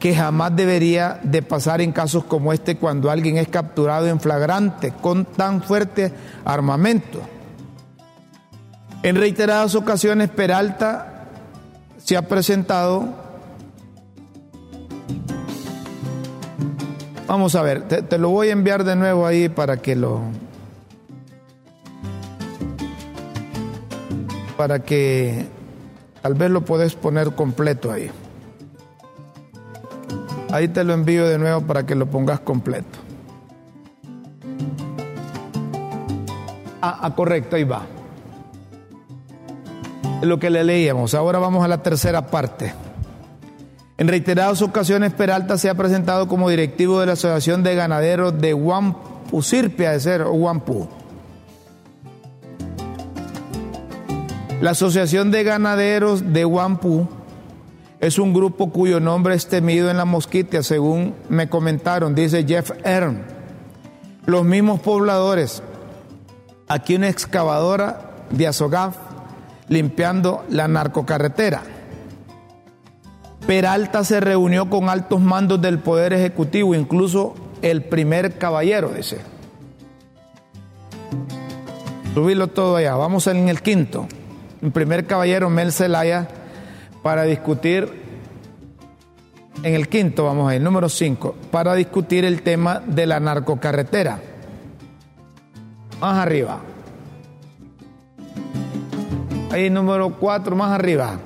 que 0.00 0.14
jamás 0.14 0.56
debería 0.56 1.20
de 1.22 1.42
pasar 1.42 1.80
en 1.80 1.92
casos 1.92 2.24
como 2.24 2.52
este 2.52 2.76
cuando 2.76 3.10
alguien 3.10 3.36
es 3.36 3.48
capturado 3.48 4.08
en 4.08 4.18
flagrante 4.18 4.92
con 5.00 5.24
tan 5.24 5.62
fuerte 5.62 6.12
armamento. 6.44 7.20
En 9.02 9.14
reiteradas 9.14 9.74
ocasiones 9.74 10.30
Peralta 10.30 11.26
se 11.98 12.16
ha 12.16 12.26
presentado 12.26 13.29
Vamos 17.30 17.54
a 17.54 17.62
ver, 17.62 17.86
te, 17.86 18.18
lo 18.18 18.30
voy 18.30 18.48
a 18.48 18.52
enviar 18.52 18.82
de 18.82 18.96
nuevo 18.96 19.24
ahí 19.24 19.48
para 19.48 19.76
que 19.76 19.94
lo... 19.94 20.20
Para 24.56 24.80
que 24.80 25.46
tal 26.22 26.34
vez 26.34 26.50
lo 26.50 26.62
puedes 26.62 26.96
poner 26.96 27.32
completo 27.36 27.92
ahí. 27.92 28.10
Ahí 30.50 30.66
te 30.66 30.82
lo 30.82 30.92
envío 30.92 31.24
de 31.28 31.38
nuevo 31.38 31.60
para 31.60 31.86
que 31.86 31.94
lo 31.94 32.06
pongas 32.06 32.40
completo. 32.40 32.98
Ah, 36.82 36.98
ah, 37.02 37.14
correcto, 37.14 37.54
ahí 37.54 37.62
va. 37.62 37.82
Lo 40.22 40.40
que 40.40 40.50
le 40.50 40.64
leíamos. 40.64 41.14
Ahora 41.14 41.38
vamos 41.38 41.64
a 41.64 41.68
la 41.68 41.80
tercera 41.80 42.26
parte. 42.26 42.74
En 44.00 44.08
reiteradas 44.08 44.62
ocasiones, 44.62 45.12
Peralta 45.12 45.58
se 45.58 45.68
ha 45.68 45.74
presentado 45.74 46.26
como 46.26 46.48
directivo 46.48 47.00
de 47.00 47.04
la 47.04 47.12
Asociación 47.12 47.62
de 47.62 47.74
Ganaderos 47.74 48.40
de 48.40 48.54
Huampu, 48.54 49.42
Sirpia 49.42 49.90
de 49.90 50.00
ser. 50.00 50.24
La 54.62 54.70
Asociación 54.70 55.30
de 55.30 55.44
Ganaderos 55.44 56.32
de 56.32 56.46
Huampu 56.46 57.08
es 58.00 58.18
un 58.18 58.32
grupo 58.32 58.70
cuyo 58.70 59.00
nombre 59.00 59.34
es 59.34 59.48
temido 59.48 59.90
en 59.90 59.98
la 59.98 60.06
mosquitia, 60.06 60.62
según 60.62 61.14
me 61.28 61.50
comentaron, 61.50 62.14
dice 62.14 62.46
Jeff 62.48 62.70
Ern. 62.82 63.22
Los 64.24 64.46
mismos 64.46 64.80
pobladores, 64.80 65.62
aquí 66.68 66.96
una 66.96 67.10
excavadora 67.10 68.12
de 68.30 68.46
Azogaf 68.46 68.96
limpiando 69.68 70.42
la 70.48 70.68
narcocarretera. 70.68 71.79
Peralta 73.46 74.04
se 74.04 74.20
reunió 74.20 74.70
con 74.70 74.88
altos 74.88 75.20
mandos 75.20 75.60
del 75.60 75.78
Poder 75.78 76.12
Ejecutivo, 76.12 76.74
incluso 76.74 77.34
el 77.62 77.82
primer 77.82 78.38
caballero, 78.38 78.90
dice. 78.90 79.18
Subirlo 82.14 82.48
todo 82.48 82.76
allá. 82.76 82.94
Vamos 82.96 83.26
en 83.26 83.48
el 83.48 83.62
quinto. 83.62 84.06
El 84.62 84.72
primer 84.72 85.06
caballero, 85.06 85.48
Mel 85.48 85.72
Zelaya, 85.72 86.28
para 87.02 87.22
discutir, 87.22 88.00
en 89.62 89.74
el 89.74 89.88
quinto, 89.88 90.24
vamos 90.24 90.50
a 90.50 90.54
ir, 90.54 90.60
número 90.60 90.88
cinco, 90.88 91.34
para 91.50 91.74
discutir 91.74 92.24
el 92.24 92.42
tema 92.42 92.80
de 92.84 93.06
la 93.06 93.20
narcocarretera. 93.20 94.20
Más 96.00 96.18
arriba. 96.18 96.60
Ahí 99.50 99.68
número 99.70 100.14
cuatro, 100.18 100.56
más 100.56 100.72
arriba. 100.72 101.18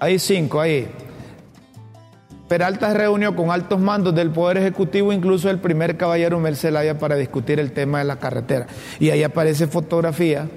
Hay 0.00 0.18
cinco, 0.18 0.60
ahí. 0.60 0.88
Peralta 2.48 2.90
se 2.90 2.98
reunió 2.98 3.36
con 3.36 3.50
altos 3.50 3.78
mandos 3.78 4.14
del 4.14 4.30
Poder 4.30 4.56
Ejecutivo, 4.56 5.12
incluso 5.12 5.50
el 5.50 5.58
primer 5.58 5.96
caballero 5.96 6.40
Mel 6.40 6.56
Zelaya, 6.56 6.98
para 6.98 7.14
discutir 7.14 7.60
el 7.60 7.70
tema 7.70 7.98
de 7.98 8.04
la 8.06 8.16
carretera. 8.18 8.66
Y 8.98 9.10
ahí 9.10 9.22
aparece 9.22 9.68
fotografía 9.68 10.48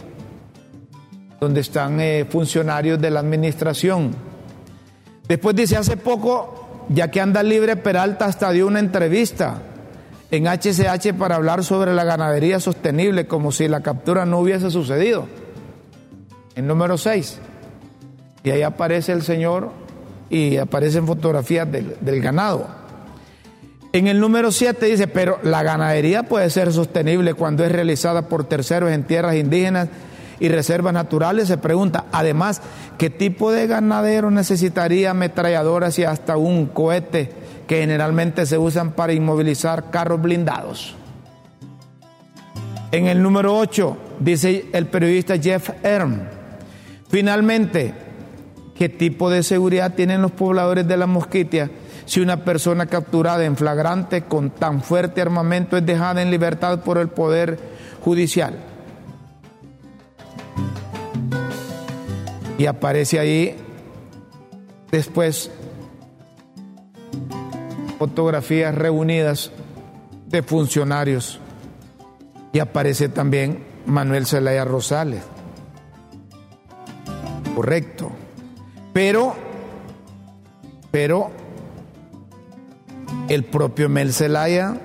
donde 1.39 1.59
están 1.59 1.99
eh, 1.99 2.25
funcionarios 2.27 2.99
de 2.99 3.11
la 3.11 3.19
administración. 3.19 4.15
Después 5.27 5.55
dice, 5.55 5.75
hace 5.75 5.97
poco, 5.97 6.85
ya 6.89 7.11
que 7.11 7.21
anda 7.21 7.43
libre, 7.43 7.75
Peralta 7.75 8.25
hasta 8.25 8.49
dio 8.51 8.65
una 8.65 8.79
entrevista 8.79 9.61
en 10.31 10.47
HCH 10.47 11.13
para 11.15 11.35
hablar 11.35 11.63
sobre 11.63 11.93
la 11.93 12.05
ganadería 12.05 12.59
sostenible, 12.59 13.27
como 13.27 13.51
si 13.51 13.67
la 13.67 13.81
captura 13.81 14.25
no 14.25 14.39
hubiese 14.39 14.71
sucedido. 14.71 15.27
En 16.55 16.65
número 16.65 16.97
6. 16.97 17.39
Y 18.43 18.51
ahí 18.51 18.61
aparece 18.61 19.11
el 19.11 19.21
señor 19.21 19.71
y 20.29 20.57
aparecen 20.57 21.07
fotografías 21.07 21.71
del, 21.71 21.95
del 22.01 22.21
ganado. 22.21 22.67
En 23.93 24.07
el 24.07 24.19
número 24.19 24.51
7 24.51 24.85
dice, 24.87 25.07
pero 25.07 25.37
la 25.43 25.61
ganadería 25.61 26.23
puede 26.23 26.49
ser 26.49 26.73
sostenible 26.73 27.35
cuando 27.35 27.63
es 27.63 27.71
realizada 27.71 28.27
por 28.27 28.43
terceros 28.43 28.91
en 28.91 29.03
tierras 29.03 29.35
indígenas 29.35 29.87
y 30.39 30.49
reservas 30.49 30.93
naturales. 30.93 31.47
Se 31.47 31.57
pregunta, 31.57 32.05
además, 32.11 32.61
¿qué 32.97 33.09
tipo 33.09 33.51
de 33.51 33.67
ganadero 33.67 34.31
necesitaría 34.31 35.11
ametralladoras 35.11 35.99
y 35.99 36.05
hasta 36.05 36.37
un 36.37 36.65
cohete 36.65 37.29
que 37.67 37.81
generalmente 37.81 38.45
se 38.45 38.57
usan 38.57 38.93
para 38.93 39.13
inmovilizar 39.13 39.91
carros 39.91 40.21
blindados? 40.21 40.95
En 42.91 43.07
el 43.07 43.21
número 43.21 43.57
8 43.57 43.97
dice 44.19 44.65
el 44.73 44.87
periodista 44.87 45.37
Jeff 45.37 45.69
Erm, 45.83 46.21
finalmente, 47.09 47.93
¿Qué 48.75 48.89
tipo 48.89 49.29
de 49.29 49.43
seguridad 49.43 49.93
tienen 49.93 50.21
los 50.21 50.31
pobladores 50.31 50.87
de 50.87 50.97
la 50.97 51.07
Mosquitia 51.07 51.69
si 52.05 52.19
una 52.19 52.43
persona 52.43 52.87
capturada 52.87 53.45
en 53.45 53.55
flagrante 53.55 54.23
con 54.23 54.49
tan 54.49 54.81
fuerte 54.81 55.21
armamento 55.21 55.77
es 55.77 55.85
dejada 55.85 56.21
en 56.21 56.31
libertad 56.31 56.79
por 56.81 56.97
el 56.97 57.09
Poder 57.09 57.59
Judicial? 58.01 58.57
Y 62.57 62.65
aparece 62.65 63.19
ahí 63.19 63.55
después 64.91 65.51
fotografías 67.99 68.75
reunidas 68.75 69.51
de 70.27 70.43
funcionarios 70.43 71.39
y 72.51 72.59
aparece 72.59 73.09
también 73.09 73.63
Manuel 73.85 74.25
Zelaya 74.25 74.65
Rosales. 74.65 75.23
Correcto. 77.55 78.11
Pero, 78.93 79.35
pero, 80.91 81.31
el 83.27 83.43
propio 83.43 83.89
Mel 83.89 84.13
Zelaya 84.13 84.75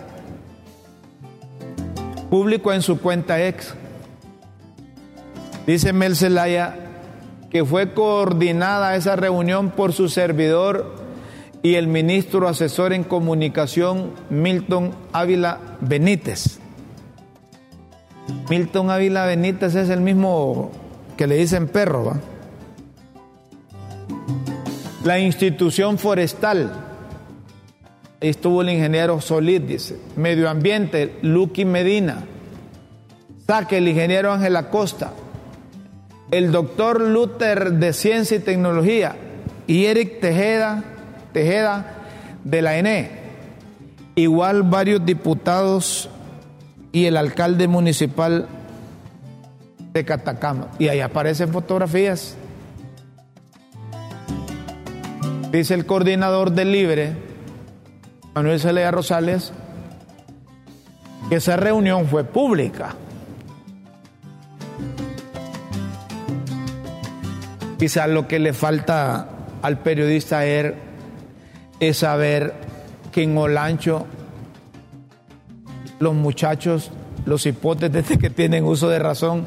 publicó 2.31 2.73
en 2.73 2.81
su 2.83 3.01
cuenta 3.01 3.45
ex, 3.47 3.75
dice 5.67 5.93
Mel 5.93 6.17
Zelaya, 6.17 6.77
que 7.51 7.65
fue 7.65 7.93
coordinada 7.93 8.97
esa 8.97 9.17
reunión 9.17 9.71
por 9.71 9.93
su 9.93 10.09
servidor 10.09 10.95
y 11.63 11.75
el 11.75 11.87
ministro 11.87 12.49
asesor 12.49 12.93
en 12.93 13.05
comunicación 13.05 14.13
Milton 14.31 14.95
Ávila 15.13 15.59
Benítez. 15.81 16.61
Milton 18.49 18.91
Ávila 18.91 19.27
Benítez 19.27 19.75
es 19.75 19.91
el 19.91 20.01
mismo 20.01 20.71
que 21.17 21.27
le 21.27 21.37
dicen 21.37 21.69
perro, 21.69 22.05
¿va? 22.05 22.21
La 25.09 25.19
institución 25.19 25.97
forestal, 25.97 26.71
estuvo 28.21 28.61
el 28.61 28.69
ingeniero 28.69 29.23
Solid, 29.23 29.63
dice. 29.63 29.99
Medio 30.17 30.51
ambiente, 30.51 31.17
Lucky 31.23 31.65
Medina. 31.65 32.27
Saque 33.47 33.79
el 33.79 33.89
ingeniero 33.89 34.31
Ángel 34.31 34.55
Acosta. 34.55 35.15
El 36.31 36.53
doctor 36.53 37.01
Luther 37.01 37.73
de 37.73 37.95
Ciencia 37.95 38.37
y 38.37 38.41
Tecnología. 38.41 39.17
Y 39.67 39.87
Eric 39.87 40.21
Tejeda, 40.21 40.85
Tejeda 41.33 41.87
de 42.45 42.61
la 42.61 42.77
ENE. 42.77 43.11
Igual 44.15 44.63
varios 44.63 45.07
diputados 45.07 46.11
y 46.93 47.07
el 47.07 47.17
alcalde 47.17 47.67
municipal 47.67 48.47
de 49.95 50.05
Catacama. 50.05 50.69
Y 50.79 50.89
ahí 50.89 51.01
aparecen 51.01 51.51
fotografías 51.51 52.37
Dice 55.51 55.73
el 55.73 55.87
coordinador 55.87 56.53
del 56.53 56.73
Libre, 56.73 57.17
Manuel 58.35 58.61
Celaya 58.61 58.91
Rosales, 58.91 59.53
que 61.31 61.37
esa 61.37 61.57
reunión 61.57 62.07
fue 62.07 62.25
pública. 62.25 62.95
Quizás 67.79 68.11
lo 68.11 68.29
que 68.29 68.39
le 68.39 68.53
falta 68.53 69.29
al 69.63 69.79
periodista 69.79 70.45
er, 70.45 70.77
es 71.81 71.99
saber 71.99 72.55
que 73.11 73.23
en 73.23 73.39
Olancho 73.39 74.07
los 75.99 76.15
muchachos, 76.15 76.91
los 77.25 77.47
hipótesis 77.47 78.19
que 78.21 78.29
tienen 78.29 78.65
uso 78.65 78.91
de 78.91 78.99
razón, 78.99 79.47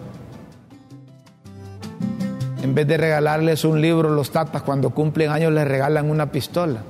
en 2.61 2.75
vez 2.75 2.87
de 2.87 2.97
regalarles 2.97 3.65
un 3.65 3.81
libro, 3.81 4.09
los 4.09 4.31
tatas 4.31 4.61
cuando 4.61 4.91
cumplen 4.91 5.31
años 5.31 5.51
les 5.51 5.67
regalan 5.67 6.09
una 6.09 6.31
pistola. 6.31 6.83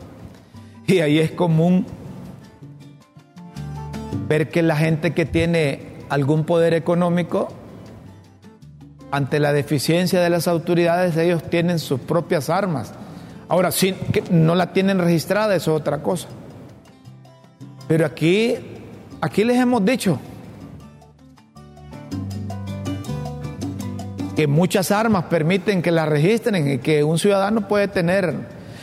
Y 0.86 1.00
ahí 1.00 1.20
es 1.20 1.32
común 1.32 1.86
ver 4.28 4.50
que 4.50 4.62
la 4.62 4.76
gente 4.76 5.14
que 5.14 5.26
tiene 5.26 5.92
algún 6.10 6.44
poder 6.44 6.74
económico, 6.74 7.50
ante 9.12 9.40
la 9.40 9.54
deficiencia 9.54 10.22
de 10.22 10.30
las 10.30 10.48
autoridades, 10.48 11.16
ellos 11.18 11.44
tienen 11.44 11.80
sus 11.80 12.00
propias 12.00 12.50
armas. 12.50 12.94
Ahora, 13.48 13.72
si 13.72 13.96
no 14.30 14.56
la 14.56 14.74
tienen 14.74 15.00
registrada, 15.00 15.56
eso 15.56 15.76
es 15.76 15.82
otra 15.82 16.02
cosa. 16.02 16.28
Pero 17.88 18.06
aquí, 18.06 18.56
aquí 19.20 19.44
les 19.44 19.58
hemos 19.58 19.84
dicho, 19.84 20.20
que 24.42 24.48
muchas 24.48 24.90
armas 24.90 25.26
permiten 25.26 25.84
que 25.84 25.92
las 25.92 26.10
registren 26.10 26.68
y 26.68 26.78
que 26.80 27.04
un 27.04 27.20
ciudadano 27.20 27.68
puede 27.68 27.88
tener 27.88 28.34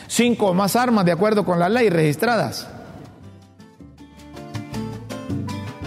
cinco 0.07 0.51
o 0.51 0.55
más 0.55 0.77
armas 0.77 1.05
de 1.05 1.11
acuerdo 1.11 1.45
con 1.45 1.59
la 1.59 1.69
ley 1.69 1.91
registradas. 1.91 2.69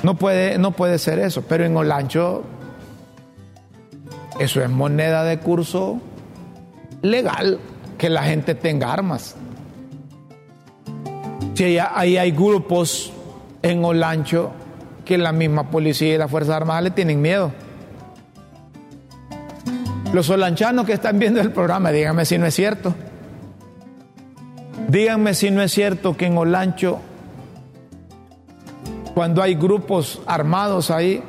No 0.04 0.16
puede, 0.16 0.58
no 0.58 0.72
puede 0.74 1.00
ser 1.00 1.20
eso, 1.20 1.46
pero 1.48 1.64
en 1.64 1.78
Olancho 1.78 2.44
eso 4.42 4.62
es 4.62 4.70
moneda 4.70 5.24
de 5.24 5.40
curso 5.40 6.02
legal, 7.02 7.58
que 7.98 8.10
la 8.10 8.24
gente 8.24 8.56
tenga 8.56 8.92
armas. 8.92 9.38
Si 11.54 11.78
ahí 11.78 12.18
hay 12.18 12.32
grupos 12.32 13.14
en 13.62 13.86
Olancho 13.86 14.52
que 15.06 15.18
la 15.18 15.32
misma 15.32 15.70
policía 15.70 16.16
y 16.16 16.18
las 16.18 16.30
Fuerzas 16.30 16.58
Armadas 16.58 16.84
le 16.84 16.92
tienen 16.92 17.22
miedo. 17.22 17.54
Los 20.14 20.30
olanchanos 20.30 20.86
que 20.86 20.94
están 20.94 21.20
viendo 21.20 21.40
el 21.40 21.52
programa, 21.52 21.90
díganme 21.90 22.26
si 22.26 22.38
no 22.38 22.46
es 22.46 22.54
cierto. 22.54 22.94
Díganme 24.90 25.34
si 25.34 25.52
no 25.52 25.62
es 25.62 25.72
cierto 25.72 26.18
que 26.18 26.26
en 26.26 26.38
Olancho, 26.38 27.00
cuando 29.14 29.42
hay 29.42 29.56
grupos 29.56 30.22
armados 30.26 30.92
ahí 30.92 31.24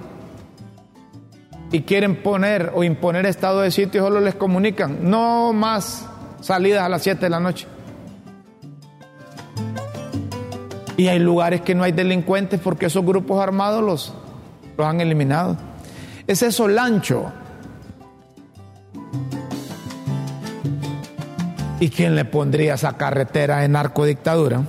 y 1.70 1.83
quieren 1.83 2.24
poner 2.24 2.72
o 2.74 2.83
imponer 2.83 3.24
estado 3.24 3.61
de 3.61 3.70
sitio, 3.70 4.03
solo 4.03 4.20
les 4.20 4.35
comunican, 4.35 5.09
no 5.09 5.53
más 5.53 6.09
salidas 6.41 6.83
a 6.83 6.89
las 6.89 7.03
7 7.05 7.20
de 7.20 7.30
la 7.30 7.39
noche. 7.39 7.68
Y 10.97 11.07
hay 11.07 11.20
lugares 11.20 11.61
que 11.61 11.76
no 11.76 11.85
hay 11.85 11.93
delincuentes 11.93 12.59
porque 12.59 12.87
esos 12.87 13.05
grupos 13.07 13.41
armados 13.41 13.85
los, 13.85 14.12
los 14.76 14.85
han 14.85 15.01
eliminado. 15.01 15.57
Es 16.26 16.43
eso 16.43 16.66
¿Y 21.83 21.91
quién 21.91 22.14
le 22.14 22.24
pondría 22.24 22.74
esa 22.74 22.97
carretera 22.97 23.59
de 23.59 23.68
narcodictadura? 23.68 24.62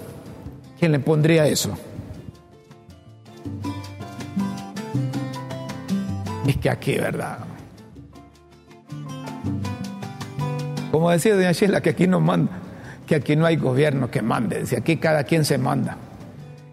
¿Quién 0.80 0.93
le 0.93 0.99
pondría 0.99 1.45
eso? 1.45 1.78
Es 6.47 6.57
que 6.57 6.72
aquí, 6.72 6.95
¿verdad? 6.95 7.38
Como 10.89 11.11
decía 11.11 11.36
doña 11.36 11.51
Sheila, 11.51 11.82
que 11.82 11.91
aquí 11.91 12.07
no 12.07 12.20
manda, 12.20 12.51
que 13.05 13.14
aquí 13.14 13.36
no 13.36 13.45
hay 13.45 13.57
gobierno 13.57 14.09
que 14.09 14.24
mande, 14.24 14.66
si 14.66 14.76
aquí 14.76 14.97
cada 14.97 15.24
quien 15.24 15.45
se 15.45 15.59
manda. 15.59 15.97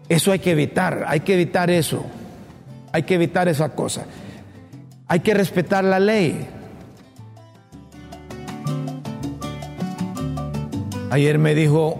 Eso 0.09 0.31
hay 0.31 0.39
que 0.39 0.53
evitar, 0.53 1.05
hay 1.07 1.19
que 1.19 1.35
evitar 1.35 1.69
eso. 1.69 2.03
Hay 2.91 3.03
que 3.03 3.13
evitar 3.13 3.47
esa 3.47 3.69
cosa. 3.75 4.05
Hay 5.07 5.19
que 5.19 5.35
respetar 5.35 5.83
la 5.83 5.99
ley. 5.99 6.47
Ayer 11.11 11.37
me 11.37 11.53
dijo 11.53 11.99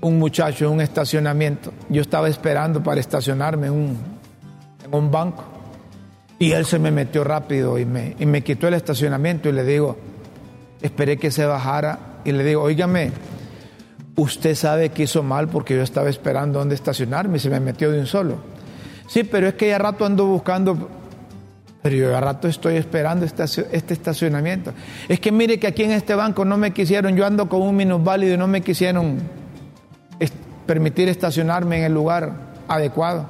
un 0.00 0.18
muchacho 0.18 0.64
en 0.66 0.72
un 0.72 0.80
estacionamiento, 0.80 1.72
yo 1.88 2.02
estaba 2.02 2.28
esperando 2.28 2.82
para 2.82 2.98
estacionarme 2.98 3.68
en 3.68 3.96
un, 4.90 5.10
banco. 5.12 5.44
Y 6.40 6.50
él 6.50 6.66
se 6.66 6.80
me 6.80 6.90
metió 6.90 7.22
rápido 7.22 7.78
y 7.78 7.84
me, 7.84 8.42
quitó 8.42 8.66
el 8.66 8.74
estacionamiento 8.74 9.48
y 9.48 9.52
le 9.52 9.62
digo, 9.62 9.96
esperé 10.82 11.16
que 11.16 11.30
se 11.30 11.46
bajara. 11.46 12.22
Y 12.24 12.32
le 12.32 12.42
digo, 12.42 12.62
óigame, 12.62 13.12
usted 14.16 14.56
sabe 14.56 14.88
que 14.88 15.04
hizo 15.04 15.22
mal 15.22 15.46
porque 15.46 15.76
yo 15.76 15.82
estaba 15.82 16.10
esperando 16.10 16.58
dónde 16.58 16.74
estacionarme 16.74 17.36
y 17.36 17.40
se 17.40 17.50
me 17.50 17.60
metió 17.60 17.92
de 17.92 18.00
un 18.00 18.06
solo. 18.06 18.38
Sí, 19.06 19.22
pero 19.22 19.46
es 19.46 19.54
que 19.54 19.68
ya 19.68 19.78
rato 19.78 20.04
ando 20.04 20.26
buscando, 20.26 20.88
pero 21.86 21.98
yo 21.98 22.10
ya 22.10 22.20
rato 22.20 22.48
estoy 22.48 22.74
esperando 22.74 23.24
este, 23.24 23.44
este 23.44 23.94
estacionamiento. 23.94 24.72
Es 25.08 25.20
que 25.20 25.30
mire 25.30 25.60
que 25.60 25.68
aquí 25.68 25.84
en 25.84 25.92
este 25.92 26.16
banco 26.16 26.44
no 26.44 26.56
me 26.56 26.72
quisieron, 26.72 27.14
yo 27.14 27.24
ando 27.24 27.48
con 27.48 27.62
un 27.62 27.76
minusválido 27.76 28.34
y 28.34 28.36
no 28.36 28.48
me 28.48 28.60
quisieron 28.60 29.20
permitir 30.66 31.08
estacionarme 31.08 31.78
en 31.78 31.84
el 31.84 31.94
lugar 31.94 32.32
adecuado. 32.66 33.26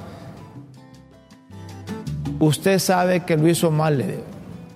Usted 2.40 2.78
sabe 2.78 3.24
que 3.24 3.36
lo 3.36 3.46
hizo 3.46 3.70
mal, 3.70 3.98
le 3.98 4.07
digo, 4.07 4.22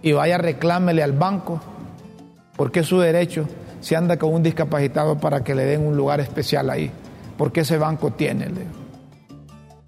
y 0.03 0.13
vaya 0.13 0.37
reclámele 0.37 1.03
al 1.03 1.13
banco, 1.13 1.63
porque 2.57 2.81
es 2.81 2.87
su 2.87 3.01
derecho 3.01 3.47
si 3.81 3.95
anda 3.95 4.19
con 4.19 4.35
un 4.35 4.43
discapacitado 4.43 5.19
para 5.19 5.43
que 5.43 5.55
le 5.55 5.65
den 5.65 5.87
un 5.87 5.97
lugar 5.97 6.21
especial 6.21 6.69
ahí, 6.69 6.91
porque 7.39 7.61
ese 7.61 7.79
banco 7.79 8.11
tiene. 8.11 8.49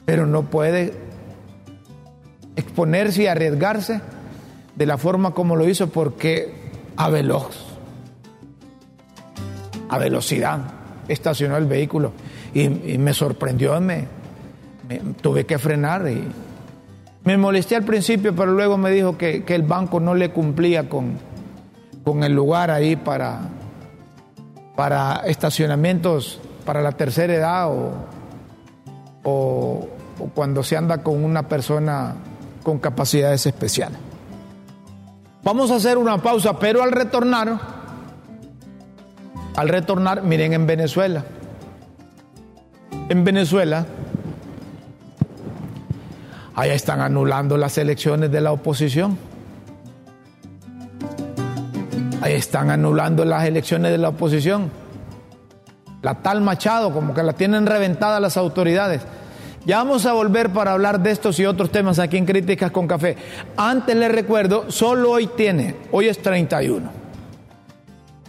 Pero 0.06 0.24
no 0.26 0.44
puede 0.44 1.11
exponerse 2.56 3.22
y 3.22 3.26
arriesgarse 3.26 4.00
de 4.74 4.86
la 4.86 4.98
forma 4.98 5.32
como 5.32 5.56
lo 5.56 5.68
hizo 5.68 5.88
porque 5.88 6.54
a 6.96 7.08
veloz, 7.10 7.56
a 9.88 9.98
velocidad, 9.98 10.60
estacionó 11.08 11.56
el 11.56 11.66
vehículo 11.66 12.12
y, 12.54 12.68
me 12.68 13.14
sorprendió, 13.14 13.80
me, 13.80 14.06
tuve 15.20 15.46
que 15.46 15.58
frenar 15.58 16.08
y 16.08 16.22
me 17.24 17.36
molesté 17.36 17.76
al 17.76 17.84
principio, 17.84 18.34
pero 18.34 18.52
luego 18.52 18.76
me 18.76 18.90
dijo 18.90 19.16
que, 19.16 19.44
el 19.46 19.62
banco 19.62 20.00
no 20.00 20.14
le 20.14 20.30
cumplía 20.30 20.88
con, 20.88 21.18
con 22.04 22.24
el 22.24 22.32
lugar 22.32 22.70
ahí 22.70 22.96
para, 22.96 23.40
para 24.76 25.22
estacionamientos 25.26 26.40
para 26.64 26.80
la 26.80 26.92
tercera 26.92 27.34
edad 27.34 27.68
o, 29.24 29.88
cuando 30.34 30.62
se 30.62 30.76
anda 30.76 31.02
con 31.02 31.24
una 31.24 31.48
persona 31.48 32.14
con 32.62 32.78
capacidades 32.78 33.46
especiales. 33.46 33.98
Vamos 35.42 35.70
a 35.70 35.76
hacer 35.76 35.98
una 35.98 36.18
pausa, 36.18 36.58
pero 36.58 36.82
al 36.82 36.92
retornar, 36.92 37.58
al 39.56 39.68
retornar, 39.68 40.22
miren 40.22 40.52
en 40.52 40.66
Venezuela. 40.66 41.24
En 43.08 43.24
Venezuela, 43.24 43.84
allá 46.54 46.74
están 46.74 47.00
anulando 47.00 47.56
las 47.56 47.76
elecciones 47.76 48.30
de 48.30 48.40
la 48.40 48.52
oposición. 48.52 49.18
Ahí 52.20 52.34
están 52.34 52.70
anulando 52.70 53.24
las 53.24 53.44
elecciones 53.44 53.90
de 53.90 53.98
la 53.98 54.10
oposición. 54.10 54.70
La 56.02 56.22
tal 56.22 56.40
Machado, 56.40 56.92
como 56.92 57.14
que 57.14 57.22
la 57.24 57.32
tienen 57.32 57.66
reventada 57.66 58.20
las 58.20 58.36
autoridades. 58.36 59.02
Ya 59.64 59.76
vamos 59.76 60.06
a 60.06 60.12
volver 60.12 60.50
para 60.50 60.72
hablar 60.72 61.00
de 61.00 61.12
estos 61.12 61.38
y 61.38 61.46
otros 61.46 61.70
temas 61.70 62.00
aquí 62.00 62.16
en 62.16 62.26
Críticas 62.26 62.72
con 62.72 62.88
Café. 62.88 63.16
Antes 63.56 63.94
les 63.94 64.10
recuerdo, 64.10 64.70
solo 64.70 65.12
hoy 65.12 65.28
tiene, 65.28 65.76
hoy 65.92 66.08
es 66.08 66.20
31. 66.20 66.90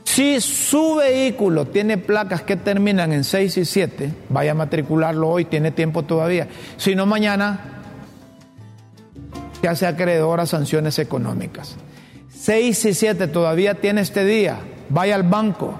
Si 0.03 0.39
su 0.41 0.95
vehículo 0.97 1.65
tiene 1.65 1.97
placas 1.97 2.43
que 2.43 2.55
terminan 2.55 3.11
en 3.13 3.23
6 3.23 3.57
y 3.57 3.65
7, 3.65 4.13
vaya 4.29 4.51
a 4.51 4.53
matricularlo 4.55 5.27
hoy, 5.27 5.45
tiene 5.45 5.71
tiempo 5.71 6.03
todavía. 6.03 6.47
Si 6.77 6.93
no, 6.93 7.07
mañana 7.07 7.81
se 9.59 9.67
hace 9.67 9.87
acreedor 9.87 10.39
a 10.39 10.45
sanciones 10.45 10.99
económicas. 10.99 11.77
6 12.29 12.85
y 12.85 12.93
7 12.93 13.27
todavía 13.27 13.73
tiene 13.73 14.01
este 14.01 14.23
día, 14.23 14.59
vaya 14.89 15.15
al 15.15 15.23
banco 15.23 15.79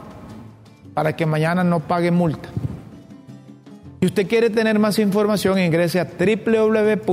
para 0.95 1.15
que 1.15 1.27
mañana 1.27 1.63
no 1.63 1.81
pague 1.81 2.09
multa. 2.09 2.49
Si 4.03 4.07
usted 4.07 4.27
quiere 4.27 4.49
tener 4.49 4.79
más 4.79 4.99
información, 4.99 5.57
ingrese 5.59 6.01
a 6.01 6.03
www.ip.gov.hn, 6.03 7.05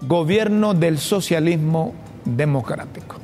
Gobierno 0.00 0.74
del 0.74 0.98
Socialismo 0.98 1.94
Democrático. 2.24 3.20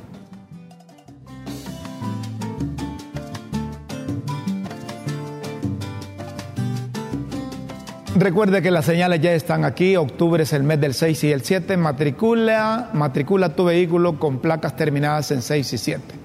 Recuerde 8.15 8.61
que 8.61 8.71
las 8.71 8.85
señales 8.85 9.19
ya 9.19 9.33
están 9.33 9.65
aquí. 9.65 9.97
Octubre 9.97 10.41
es 10.43 10.53
el 10.53 10.63
mes 10.63 10.79
del 10.79 10.93
6 10.93 11.25
y 11.25 11.33
el 11.33 11.41
7. 11.41 11.75
Matricula, 11.75 12.91
matricula 12.93 13.53
tu 13.57 13.65
vehículo 13.65 14.19
con 14.19 14.39
placas 14.39 14.77
terminadas 14.77 15.31
en 15.31 15.41
6 15.41 15.73
y 15.73 15.77
7. 15.77 16.15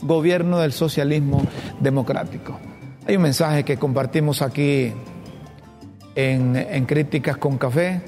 Gobierno 0.00 0.58
del 0.60 0.72
Socialismo 0.72 1.42
Democrático. 1.78 2.58
Hay 3.06 3.16
un 3.16 3.22
mensaje 3.22 3.64
que 3.64 3.76
compartimos 3.76 4.40
aquí 4.40 4.94
en, 6.14 6.86
Críticas 6.86 7.36
con 7.36 7.58
Café 7.58 8.00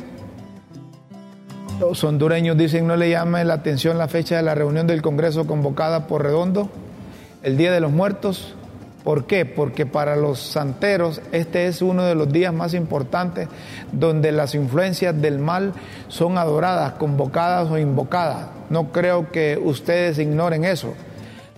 los 1.79 2.03
hondureños 2.03 2.57
dicen 2.57 2.87
no 2.87 2.97
le 2.97 3.11
llame 3.11 3.45
la 3.45 3.53
atención 3.55 3.99
la 3.99 4.09
fecha 4.09 4.39
de 4.39 4.43
la 4.43 4.55
reunión 4.55 4.87
del 4.87 5.03
Congreso 5.03 5.47
convocada 5.47 6.07
por 6.07 6.23
Redondo, 6.23 6.71
el 7.43 7.59
Día 7.59 7.73
de 7.73 7.81
los 7.81 7.93
Muertos. 7.93 8.57
¿Por 9.09 9.25
qué? 9.25 9.47
Porque 9.47 9.87
para 9.87 10.17
los 10.17 10.39
santeros 10.39 11.23
este 11.33 11.67
es 11.67 11.81
uno 11.81 12.03
de 12.03 12.15
los 12.15 12.31
días 12.31 12.53
más 12.53 12.75
importantes 12.75 13.49
donde 13.91 14.33
las 14.33 14.55
influencias 14.55 15.19
del 15.19 15.39
mal 15.39 15.73
son 16.09 16.37
adoradas, 16.37 16.93
convocadas 16.93 17.71
o 17.71 17.79
invocadas. 17.79 18.49
No 18.69 18.93
creo 18.93 19.33
que 19.33 19.59
ustedes 19.65 20.19
ignoren 20.19 20.67
eso. 20.67 20.93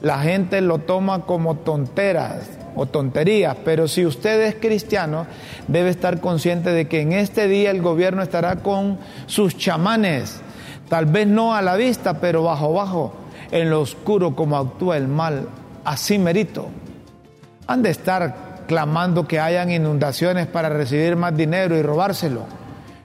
La 0.01 0.20
gente 0.20 0.61
lo 0.61 0.78
toma 0.78 1.26
como 1.26 1.57
tonteras, 1.57 2.48
o 2.76 2.86
tonterías, 2.86 3.57
pero 3.64 3.88
si 3.88 4.07
usted 4.07 4.42
es 4.42 4.55
cristiano, 4.55 5.26
debe 5.66 5.90
estar 5.90 6.20
consciente 6.20 6.70
de 6.70 6.86
que 6.86 7.01
en 7.01 7.12
este 7.12 7.48
día 7.48 7.72
el 7.72 7.82
gobierno 7.82 8.22
estará 8.22 8.62
con 8.62 9.01
sus 9.26 9.57
chamanes, 9.59 10.40
tal 10.88 11.07
vez 11.07 11.26
no 11.26 11.53
a 11.57 11.62
la 11.62 11.74
vista, 11.74 12.20
pero 12.20 12.44
bajo 12.44 12.72
bajo, 12.72 13.12
en 13.51 13.70
lo 13.70 13.80
oscuro 13.80 14.36
como 14.36 14.57
actúa 14.57 14.96
el 14.96 15.09
mal, 15.09 15.48
así 15.84 16.16
merito. 16.16 16.68
Han 17.70 17.84
de 17.84 17.90
estar 17.90 18.64
clamando 18.66 19.28
que 19.28 19.38
hayan 19.38 19.70
inundaciones 19.70 20.48
para 20.48 20.68
recibir 20.68 21.14
más 21.14 21.36
dinero 21.36 21.76
y 21.76 21.82
robárselo 21.82 22.44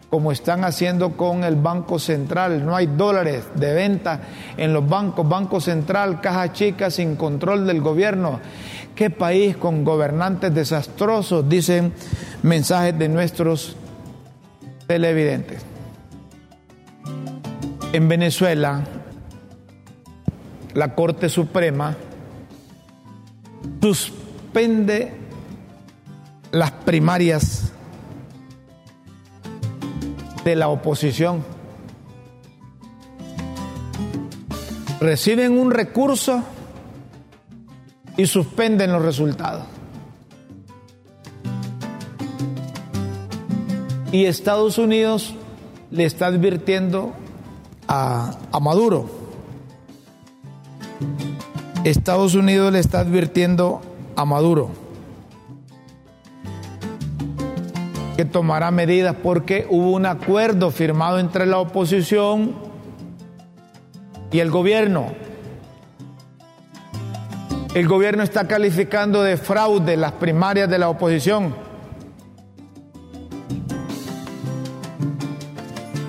como 0.09 0.31
están 0.31 0.63
haciendo 0.63 1.15
con 1.15 1.43
el 1.43 1.55
Banco 1.55 1.99
Central. 1.99 2.65
No 2.65 2.75
hay 2.75 2.87
dólares 2.87 3.43
de 3.53 3.75
venta 3.75 4.21
en 4.57 4.73
los 4.73 4.89
bancos. 4.89 5.29
Banco 5.29 5.61
Central, 5.61 6.19
caja 6.19 6.51
chica 6.51 6.89
sin 6.89 7.15
control 7.15 7.67
del 7.67 7.79
gobierno. 7.79 8.39
¿Qué 8.95 9.11
país 9.11 9.55
con 9.55 9.83
gobernantes 9.83 10.51
desastrosos? 10.51 11.47
Dicen 11.47 11.93
mensajes 12.41 12.97
de 12.97 13.07
nuestros 13.07 13.75
televidentes. 14.87 15.63
En 17.93 18.07
Venezuela, 18.07 18.83
la 20.73 20.95
Corte 20.95 21.29
Suprema 21.29 21.95
suspende 23.79 24.24
las 26.51 26.71
primarias 26.71 27.73
de 30.45 30.55
la 30.55 30.69
oposición. 30.69 31.43
Reciben 35.01 35.59
un 35.59 35.71
recurso 35.71 36.41
y 38.15 38.27
suspenden 38.27 38.93
los 38.93 39.01
resultados. 39.01 39.65
Y 44.13 44.23
Estados 44.23 44.77
Unidos 44.77 45.35
le 45.91 46.05
está 46.05 46.27
advirtiendo 46.27 47.11
a, 47.89 48.37
a, 48.53 48.59
Maduro. 48.61 49.09
Estados 51.83 52.35
Unidos 52.35 52.71
le 52.71 52.79
está 52.79 53.01
advirtiendo 53.01 53.81
a 54.15 54.25
Maduro 54.25 54.85
que 58.15 58.25
tomará 58.25 58.71
medidas 58.71 59.15
porque 59.21 59.67
hubo 59.69 59.91
un 59.91 60.05
acuerdo 60.05 60.71
firmado 60.71 61.19
entre 61.19 61.45
la 61.45 61.57
oposición 61.57 62.55
y 64.31 64.39
el 64.39 64.49
gobierno. 64.49 65.07
El 67.73 67.87
gobierno 67.89 68.23
está 68.23 68.47
calificando 68.47 69.21
de 69.21 69.35
fraude 69.35 69.97
las 69.97 70.13
primarias 70.13 70.69
de 70.69 70.79
la 70.79 70.87
oposición. 70.87 71.53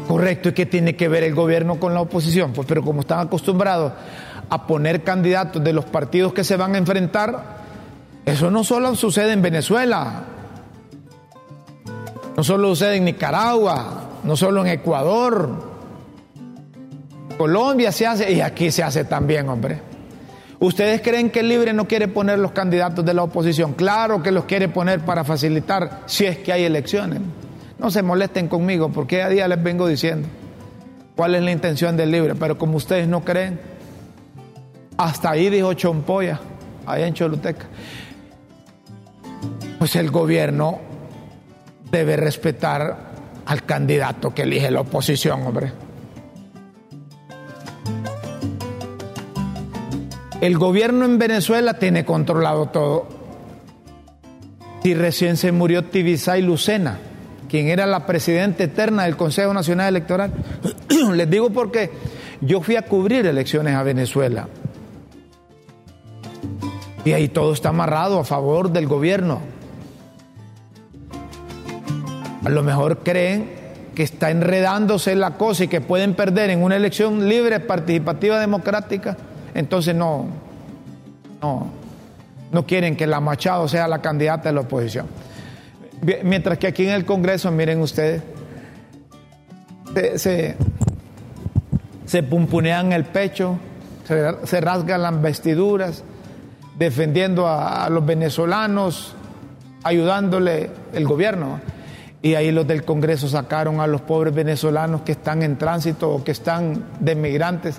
Correcto, 0.06 0.50
¿y 0.50 0.52
qué 0.52 0.64
tiene 0.64 0.94
que 0.94 1.08
ver 1.08 1.24
el 1.24 1.34
gobierno 1.34 1.80
con 1.80 1.92
la 1.92 2.00
oposición? 2.00 2.52
Pues 2.52 2.68
pero 2.68 2.82
como 2.82 3.00
están 3.00 3.18
acostumbrados 3.18 3.92
a 4.48 4.66
poner 4.68 5.02
candidatos 5.02 5.62
de 5.62 5.72
los 5.72 5.84
partidos 5.86 6.32
que 6.32 6.44
se 6.44 6.56
van 6.56 6.76
a 6.76 6.78
enfrentar, 6.78 7.55
eso 8.26 8.50
no 8.50 8.64
solo 8.64 8.94
sucede 8.96 9.32
en 9.32 9.40
Venezuela, 9.40 10.24
no 12.36 12.44
solo 12.44 12.68
sucede 12.70 12.96
en 12.96 13.04
Nicaragua, 13.04 14.18
no 14.24 14.36
solo 14.36 14.60
en 14.62 14.72
Ecuador, 14.72 15.76
Colombia 17.38 17.92
se 17.92 18.06
hace 18.06 18.32
y 18.32 18.40
aquí 18.40 18.70
se 18.70 18.82
hace 18.82 19.04
también, 19.04 19.48
hombre. 19.48 19.80
¿Ustedes 20.58 21.02
creen 21.02 21.30
que 21.30 21.40
el 21.40 21.48
Libre 21.48 21.72
no 21.72 21.86
quiere 21.86 22.08
poner 22.08 22.38
los 22.38 22.50
candidatos 22.52 23.04
de 23.04 23.14
la 23.14 23.22
oposición? 23.22 23.74
Claro 23.74 24.22
que 24.22 24.32
los 24.32 24.44
quiere 24.44 24.68
poner 24.68 25.00
para 25.00 25.22
facilitar 25.22 26.02
si 26.06 26.24
es 26.24 26.38
que 26.38 26.52
hay 26.52 26.64
elecciones. 26.64 27.20
No 27.78 27.90
se 27.90 28.02
molesten 28.02 28.48
conmigo 28.48 28.90
porque 28.90 29.22
a 29.22 29.28
día 29.28 29.46
les 29.46 29.62
vengo 29.62 29.86
diciendo 29.86 30.26
cuál 31.14 31.34
es 31.34 31.42
la 31.42 31.52
intención 31.52 31.96
del 31.96 32.10
Libre, 32.10 32.34
pero 32.34 32.58
como 32.58 32.78
ustedes 32.78 33.06
no 33.06 33.22
creen, 33.22 33.60
hasta 34.96 35.30
ahí 35.30 35.50
dijo 35.50 35.74
Chompoya, 35.74 36.40
allá 36.86 37.06
en 37.06 37.14
Choluteca, 37.14 37.66
pues 39.78 39.96
el 39.96 40.10
gobierno 40.10 40.80
debe 41.90 42.16
respetar 42.16 42.96
al 43.46 43.64
candidato 43.64 44.34
que 44.34 44.42
elige 44.42 44.70
la 44.70 44.80
oposición, 44.80 45.42
hombre. 45.46 45.72
El 50.40 50.58
gobierno 50.58 51.04
en 51.04 51.18
Venezuela 51.18 51.74
tiene 51.74 52.04
controlado 52.04 52.66
todo. 52.66 53.08
Y 54.84 54.94
recién 54.94 55.36
se 55.36 55.50
murió 55.50 55.84
Tibisay 55.84 56.42
Lucena, 56.42 56.98
quien 57.48 57.68
era 57.68 57.86
la 57.86 58.06
presidenta 58.06 58.64
eterna 58.64 59.04
del 59.04 59.16
Consejo 59.16 59.52
Nacional 59.54 59.88
Electoral. 59.88 60.32
Les 61.14 61.28
digo 61.28 61.50
porque 61.50 61.90
yo 62.40 62.60
fui 62.60 62.76
a 62.76 62.82
cubrir 62.82 63.26
elecciones 63.26 63.74
a 63.74 63.82
Venezuela. 63.82 64.48
Y 67.04 67.12
ahí 67.12 67.28
todo 67.28 67.52
está 67.52 67.70
amarrado 67.70 68.20
a 68.20 68.24
favor 68.24 68.70
del 68.70 68.86
gobierno. 68.86 69.55
A 72.46 72.48
lo 72.48 72.62
mejor 72.62 72.98
creen 72.98 73.50
que 73.96 74.04
está 74.04 74.30
enredándose 74.30 75.16
la 75.16 75.32
cosa 75.32 75.64
y 75.64 75.68
que 75.68 75.80
pueden 75.80 76.14
perder 76.14 76.50
en 76.50 76.62
una 76.62 76.76
elección 76.76 77.28
libre, 77.28 77.58
participativa, 77.58 78.38
democrática. 78.38 79.16
Entonces 79.52 79.96
no, 79.96 80.26
no, 81.42 81.66
no 82.52 82.64
quieren 82.64 82.94
que 82.94 83.08
la 83.08 83.18
Machado 83.18 83.66
sea 83.66 83.88
la 83.88 84.00
candidata 84.00 84.50
de 84.50 84.54
la 84.54 84.60
oposición. 84.60 85.08
Mientras 86.22 86.56
que 86.58 86.68
aquí 86.68 86.86
en 86.86 86.92
el 86.92 87.04
Congreso, 87.04 87.50
miren 87.50 87.80
ustedes, 87.80 88.22
se, 90.14 90.54
se, 92.04 92.22
pumpunean 92.22 92.92
el 92.92 93.06
pecho, 93.06 93.58
se, 94.04 94.60
rasgan 94.60 95.02
las 95.02 95.20
vestiduras, 95.20 96.04
defendiendo 96.78 97.48
a 97.48 97.90
los 97.90 98.06
venezolanos, 98.06 99.16
ayudándole 99.82 100.70
el 100.92 101.08
gobierno. 101.08 101.74
Y 102.22 102.34
ahí 102.34 102.50
los 102.50 102.66
del 102.66 102.84
Congreso 102.84 103.28
sacaron 103.28 103.80
a 103.80 103.86
los 103.86 104.00
pobres 104.00 104.34
venezolanos 104.34 105.02
que 105.02 105.12
están 105.12 105.42
en 105.42 105.58
tránsito 105.58 106.10
o 106.10 106.24
que 106.24 106.32
están 106.32 106.84
de 106.98 107.14
migrantes, 107.14 107.78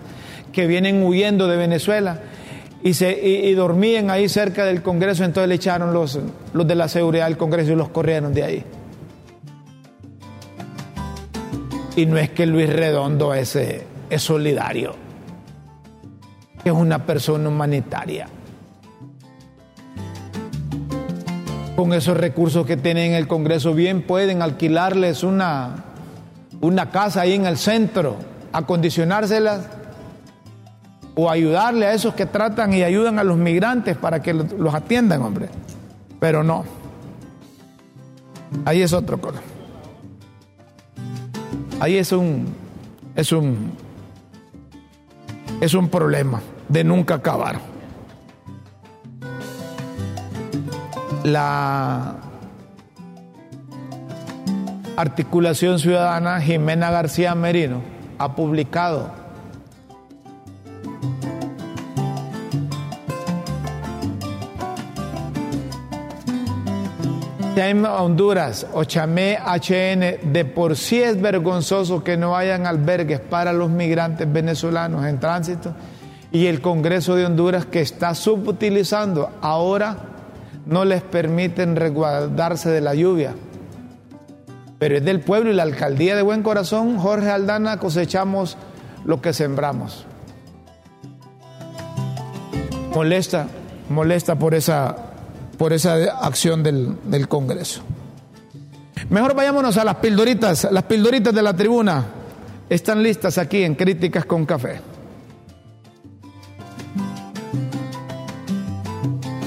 que 0.53 0.67
vienen 0.67 1.03
huyendo 1.03 1.47
de 1.47 1.57
Venezuela 1.57 2.21
y, 2.83 2.93
se, 2.93 3.53
dormían 3.55 4.09
ahí 4.09 4.29
cerca 4.29 4.63
del 4.63 4.81
Congreso, 4.81 5.23
entonces 5.23 5.49
le 5.49 5.55
echaron 5.55 5.93
los, 5.93 6.19
los 6.53 6.67
de 6.67 6.75
la 6.75 6.87
seguridad 6.87 7.25
del 7.25 7.37
Congreso 7.37 7.73
y 7.73 7.75
los 7.75 7.89
corrieron 7.89 8.33
de 8.33 8.43
ahí. 8.43 8.63
Y 11.95 12.05
no 12.05 12.17
es 12.17 12.29
que 12.29 12.45
Luis 12.45 12.71
Redondo 12.71 13.33
es, 13.33 13.55
es 13.55 14.21
solidario, 14.21 14.95
es 16.63 16.71
una 16.71 17.03
persona 17.05 17.49
humanitaria. 17.49 18.27
Con 21.77 21.93
esos 21.93 22.17
recursos 22.17 22.65
que 22.65 22.75
tienen 22.75 23.11
en 23.11 23.13
el 23.13 23.27
Congreso, 23.27 23.75
bien 23.75 24.01
pueden 24.01 24.41
alquilarles 24.41 25.21
una, 25.21 25.85
una 26.59 26.89
casa 26.89 27.21
ahí 27.21 27.33
en 27.33 27.45
el 27.45 27.55
centro, 27.55 28.15
acondicionárselas 28.51 29.67
o 31.13 31.29
ayudarle 31.29 31.85
a 31.85 31.93
esos 31.93 32.15
que 32.15 32.25
tratan 32.25 32.73
y 32.73 32.81
ayudan 32.81 33.19
a 33.19 33.23
los 33.23 33.37
migrantes 33.37 33.95
para 33.95 34.23
que 34.23 34.33
los 34.33 34.73
atiendan, 34.73 35.21
hombre. 35.21 35.49
Pero 36.19 36.43
no. 36.43 36.65
Ahí 38.65 38.81
es 38.81 38.91
otro 38.91 39.21
cosa. 39.21 39.39
Ahí 41.79 41.97
es 41.97 42.11
un 42.11 42.47
es 43.15 43.31
un 43.31 43.71
es 45.61 45.75
un 45.75 45.89
problema 45.89 46.41
de 46.69 46.83
nunca 46.83 47.15
acabar. 47.15 47.76
La 51.31 52.15
articulación 54.95 55.79
ciudadana 55.79 56.39
Jimena 56.41 56.89
García 56.89 57.35
Merino 57.35 57.81
ha 58.17 58.33
publicado 58.35 59.11
Honduras, 67.59 68.67
Ochamé 68.73 69.39
HN, 69.43 70.31
de 70.31 70.45
por 70.45 70.77
sí 70.77 71.01
es 71.01 71.19
vergonzoso 71.19 72.03
que 72.03 72.15
no 72.15 72.37
hayan 72.37 72.67
albergues 72.67 73.19
para 73.19 73.51
los 73.51 73.69
migrantes 73.69 74.31
venezolanos 74.31 75.05
en 75.05 75.19
tránsito 75.19 75.73
y 76.31 76.45
el 76.45 76.61
Congreso 76.61 77.15
de 77.15 77.25
Honduras 77.25 77.65
que 77.65 77.81
está 77.81 78.13
subutilizando 78.13 79.31
ahora 79.41 80.16
no 80.67 80.85
les 80.85 81.01
permiten 81.01 81.75
resguardarse 81.75 82.69
de 82.69 82.81
la 82.81 82.93
lluvia. 82.93 83.33
Pero 84.79 84.97
es 84.97 85.05
del 85.05 85.21
pueblo 85.21 85.51
y 85.51 85.55
la 85.55 85.63
alcaldía 85.63 86.15
de 86.15 86.21
Buen 86.21 86.43
Corazón, 86.43 86.97
Jorge 86.97 87.29
Aldana, 87.29 87.77
cosechamos 87.77 88.57
lo 89.05 89.21
que 89.21 89.33
sembramos. 89.33 90.05
Molesta, 92.93 93.47
molesta 93.89 94.37
por 94.37 94.53
esa, 94.53 94.95
por 95.57 95.73
esa 95.73 95.95
acción 96.21 96.63
del, 96.63 96.97
del 97.03 97.27
Congreso. 97.27 97.81
Mejor 99.09 99.35
vayámonos 99.35 99.77
a 99.77 99.83
las 99.83 99.95
pildoritas. 99.95 100.67
Las 100.71 100.83
pildoritas 100.83 101.33
de 101.33 101.41
la 101.41 101.55
tribuna 101.55 102.05
están 102.69 103.01
listas 103.01 103.37
aquí 103.37 103.63
en 103.63 103.75
Críticas 103.75 104.25
con 104.25 104.45
Café. 104.45 104.81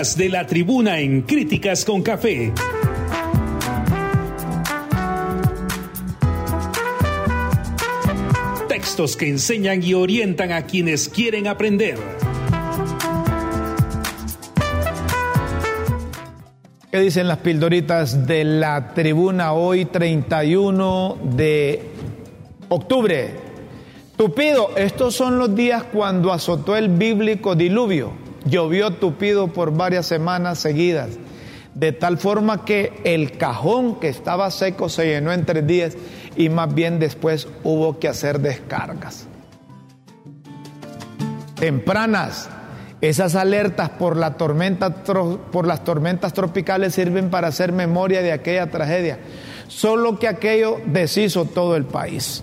De 0.00 0.30
la 0.30 0.46
tribuna 0.46 0.98
en 0.98 1.20
Críticas 1.20 1.84
con 1.84 2.02
Café. 2.02 2.54
textos 8.66 9.14
que 9.14 9.28
enseñan 9.28 9.82
y 9.82 9.92
orientan 9.92 10.52
a 10.52 10.62
quienes 10.62 11.10
quieren 11.10 11.46
aprender. 11.46 11.98
¿Qué 16.90 17.00
dicen 17.00 17.28
las 17.28 17.38
pildoritas 17.38 18.26
de 18.26 18.44
la 18.44 18.94
tribuna 18.94 19.52
hoy 19.52 19.84
31 19.84 21.18
de 21.36 21.82
octubre? 22.70 23.34
Tupido, 24.16 24.70
estos 24.78 25.14
son 25.14 25.38
los 25.38 25.54
días 25.54 25.82
cuando 25.92 26.32
azotó 26.32 26.74
el 26.74 26.88
bíblico 26.88 27.54
diluvio. 27.54 28.29
Llovió 28.44 28.92
tupido 28.92 29.48
por 29.48 29.76
varias 29.76 30.06
semanas 30.06 30.58
seguidas, 30.58 31.10
de 31.74 31.92
tal 31.92 32.18
forma 32.18 32.64
que 32.64 33.00
el 33.04 33.36
cajón 33.36 34.00
que 34.00 34.08
estaba 34.08 34.50
seco 34.50 34.88
se 34.88 35.06
llenó 35.06 35.32
en 35.32 35.44
tres 35.44 35.66
días 35.66 35.96
y 36.36 36.48
más 36.48 36.74
bien 36.74 36.98
después 36.98 37.48
hubo 37.64 37.98
que 37.98 38.08
hacer 38.08 38.40
descargas. 38.40 39.26
Tempranas, 41.56 42.48
esas 43.02 43.34
alertas 43.34 43.90
por, 43.90 44.16
la 44.16 44.34
tormenta, 44.38 45.04
por 45.04 45.66
las 45.66 45.84
tormentas 45.84 46.32
tropicales 46.32 46.94
sirven 46.94 47.30
para 47.30 47.48
hacer 47.48 47.72
memoria 47.72 48.22
de 48.22 48.32
aquella 48.32 48.70
tragedia, 48.70 49.18
solo 49.68 50.18
que 50.18 50.28
aquello 50.28 50.78
deshizo 50.86 51.44
todo 51.44 51.76
el 51.76 51.84
país. 51.84 52.42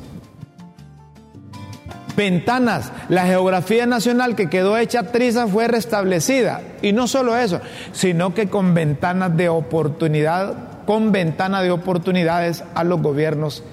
Ventanas, 2.17 2.91
la 3.09 3.27
geografía 3.27 3.85
nacional 3.85 4.35
que 4.35 4.49
quedó 4.49 4.75
hecha 4.75 5.03
triza 5.11 5.47
fue 5.47 5.67
restablecida. 5.67 6.61
Y 6.81 6.91
no 6.91 7.07
solo 7.07 7.37
eso, 7.37 7.61
sino 7.91 8.33
que 8.33 8.49
con 8.49 8.73
ventanas 8.73 9.37
de 9.37 9.49
oportunidad, 9.49 10.83
con 10.87 11.11
ventana 11.11 11.61
de 11.61 11.69
oportunidades 11.69 12.63
a 12.73 12.83
los 12.83 13.03
gobiernos 13.03 13.63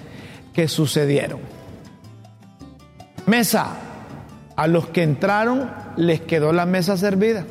que 0.53 0.68
sucedieron. 0.68 1.40
Mesa, 3.24 3.78
a 4.57 4.66
los 4.66 4.88
que 4.88 5.03
entraron 5.03 5.70
les 5.97 6.20
quedó 6.20 6.53
la 6.53 6.66
mesa 6.66 6.99
servida. 6.99 7.45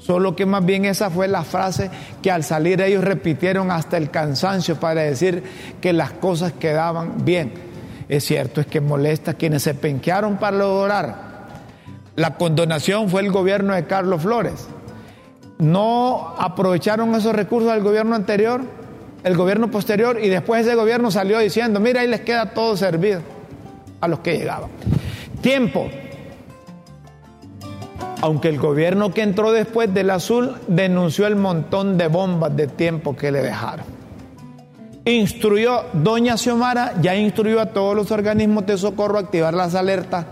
Solo 0.00 0.34
que 0.34 0.44
más 0.44 0.66
bien 0.66 0.86
esa 0.86 1.08
fue 1.08 1.28
la 1.28 1.44
frase 1.44 1.88
que 2.20 2.32
al 2.32 2.42
salir 2.42 2.80
ellos 2.80 3.04
repitieron 3.04 3.70
hasta 3.70 3.96
el 3.96 4.10
cansancio 4.10 4.74
para 4.80 5.02
decir 5.02 5.44
que 5.80 5.92
las 5.92 6.10
cosas 6.10 6.52
quedaban 6.52 7.24
bien. 7.24 7.65
Es 8.08 8.24
cierto, 8.24 8.60
es 8.60 8.66
que 8.66 8.80
molesta 8.80 9.32
a 9.32 9.34
quienes 9.34 9.62
se 9.62 9.74
penquearon 9.74 10.36
para 10.36 10.56
lograr. 10.56 11.26
La 12.14 12.36
condonación 12.36 13.08
fue 13.08 13.22
el 13.22 13.32
gobierno 13.32 13.74
de 13.74 13.84
Carlos 13.86 14.22
Flores. 14.22 14.68
No 15.58 16.34
aprovecharon 16.38 17.14
esos 17.14 17.34
recursos 17.34 17.72
del 17.72 17.82
gobierno 17.82 18.14
anterior, 18.14 18.62
el 19.24 19.36
gobierno 19.36 19.70
posterior, 19.70 20.18
y 20.22 20.28
después 20.28 20.66
ese 20.66 20.76
gobierno 20.76 21.10
salió 21.10 21.38
diciendo, 21.38 21.80
mira, 21.80 22.02
ahí 22.02 22.08
les 22.08 22.20
queda 22.20 22.52
todo 22.54 22.76
servido 22.76 23.20
a 24.00 24.08
los 24.08 24.20
que 24.20 24.38
llegaban. 24.38 24.70
Tiempo, 25.40 25.88
aunque 28.22 28.48
el 28.48 28.58
gobierno 28.58 29.12
que 29.12 29.22
entró 29.22 29.52
después 29.52 29.92
del 29.92 30.10
azul 30.10 30.56
denunció 30.68 31.26
el 31.26 31.36
montón 31.36 31.98
de 31.98 32.08
bombas 32.08 32.54
de 32.54 32.66
tiempo 32.66 33.16
que 33.16 33.32
le 33.32 33.42
dejaron. 33.42 33.95
Instruyó, 35.06 35.84
doña 35.92 36.36
Xiomara 36.36 36.94
ya 37.00 37.14
instruyó 37.14 37.60
a 37.60 37.66
todos 37.66 37.94
los 37.94 38.10
organismos 38.10 38.66
de 38.66 38.76
socorro 38.76 39.18
a 39.18 39.20
activar 39.20 39.54
las 39.54 39.76
alertas, 39.76 40.26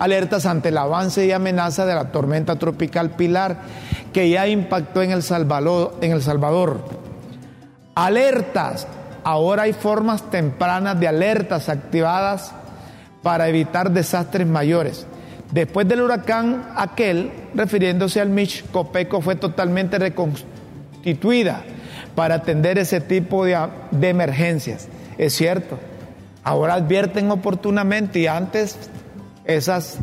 alertas 0.00 0.44
ante 0.44 0.70
el 0.70 0.78
avance 0.78 1.24
y 1.24 1.30
amenaza 1.30 1.86
de 1.86 1.94
la 1.94 2.10
tormenta 2.10 2.56
tropical 2.56 3.10
Pilar 3.10 3.58
que 4.12 4.28
ya 4.28 4.48
impactó 4.48 5.02
en 5.02 5.12
El 5.12 5.22
Salvador. 5.22 5.94
En 6.00 6.10
el 6.10 6.20
Salvador. 6.20 6.80
Alertas, 7.94 8.88
ahora 9.22 9.62
hay 9.62 9.72
formas 9.72 10.32
tempranas 10.32 10.98
de 10.98 11.06
alertas 11.06 11.68
activadas 11.68 12.50
para 13.22 13.48
evitar 13.48 13.92
desastres 13.92 14.48
mayores. 14.48 15.06
Después 15.52 15.86
del 15.86 16.02
huracán 16.02 16.72
aquel, 16.74 17.30
refiriéndose 17.54 18.20
al 18.20 18.30
Mich, 18.30 18.64
Copeco 18.72 19.20
fue 19.20 19.36
totalmente 19.36 19.96
reconstituida 19.96 21.62
para 22.16 22.36
atender 22.36 22.78
ese 22.78 23.00
tipo 23.00 23.44
de, 23.44 23.68
emergencias. 24.02 24.88
Es 25.18 25.34
cierto, 25.34 25.78
ahora 26.42 26.74
advierten 26.74 27.30
oportunamente 27.30 28.18
y 28.18 28.26
antes 28.26 28.76
esas 29.44 29.98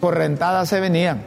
correntadas 0.00 0.68
se 0.68 0.78
venían. 0.78 1.22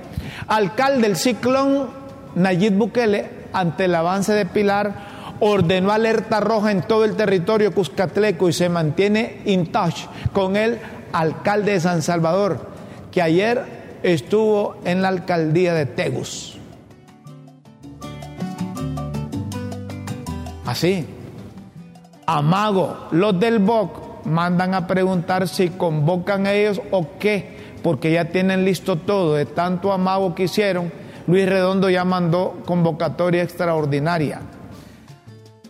Alcalde 0.48 1.02
del 1.02 1.18
ciclón 1.18 1.90
Nayib 2.36 2.74
Bukele, 2.74 3.30
ante 3.52 3.86
el 3.86 3.96
avance 3.96 4.32
de 4.32 4.46
Pilar, 4.46 5.16
ordenó 5.40 5.92
alerta 5.92 6.40
roja 6.40 6.72
en 6.72 6.84
todo 6.84 7.04
el 7.04 7.16
territorio 7.16 7.74
cuscatleco 7.74 8.48
y 8.48 8.54
se 8.54 8.70
mantiene 8.70 9.42
in 9.46 9.72
touch 9.72 10.06
con 10.34 10.56
él 10.56 10.80
alcalde 11.12 11.72
de 11.74 11.80
San 11.80 12.02
Salvador, 12.02 12.70
que 13.12 13.22
ayer 13.22 13.64
estuvo 14.04 14.78
en 14.86 15.02
la 15.02 15.08
alcaldía 15.08 15.74
de 15.74 15.86
Tegus. 15.86 16.55
Así. 20.66 21.06
Amago, 22.26 23.08
los 23.12 23.40
del 23.40 23.60
BOC 23.60 24.26
mandan 24.26 24.74
a 24.74 24.88
preguntar 24.88 25.48
si 25.48 25.70
convocan 25.70 26.48
a 26.48 26.54
ellos 26.54 26.82
o 26.92 27.08
qué, 27.20 27.76
porque 27.84 28.12
ya 28.12 28.26
tienen 28.26 28.66
listo 28.66 28.96
todo. 28.96 29.36
De 29.36 29.46
tanto 29.46 29.94
amago 29.94 30.34
que 30.34 30.44
hicieron, 30.44 30.92
Luis 31.28 31.48
Redondo 31.48 31.90
ya 31.90 32.04
mandó 32.04 32.62
convocatoria 32.66 33.44
extraordinaria. 33.44 34.42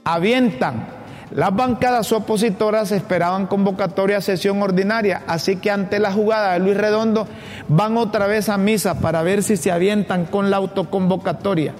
Avientan 0.05 0.87
las 1.31 1.53
bancadas 1.53 2.11
opositoras 2.11 2.91
esperaban 2.91 3.47
convocatoria 3.47 4.17
a 4.17 4.21
sesión 4.21 4.61
ordinaria, 4.61 5.23
así 5.27 5.57
que 5.57 5.71
ante 5.71 5.99
la 5.99 6.13
jugada 6.13 6.53
de 6.53 6.59
Luis 6.59 6.77
Redondo 6.77 7.27
van 7.67 7.97
otra 7.97 8.27
vez 8.27 8.47
a 8.47 8.57
misa 8.57 8.99
para 8.99 9.23
ver 9.23 9.43
si 9.43 9.57
se 9.57 9.71
avientan 9.71 10.25
con 10.25 10.49
la 10.49 10.57
autoconvocatoria 10.57 11.73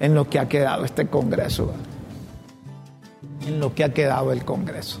en 0.00 0.14
lo 0.14 0.28
que 0.28 0.38
ha 0.38 0.48
quedado 0.48 0.84
este 0.84 1.06
Congreso, 1.06 1.72
en 3.46 3.60
lo 3.60 3.74
que 3.74 3.84
ha 3.84 3.92
quedado 3.92 4.32
el 4.32 4.44
Congreso. 4.44 5.00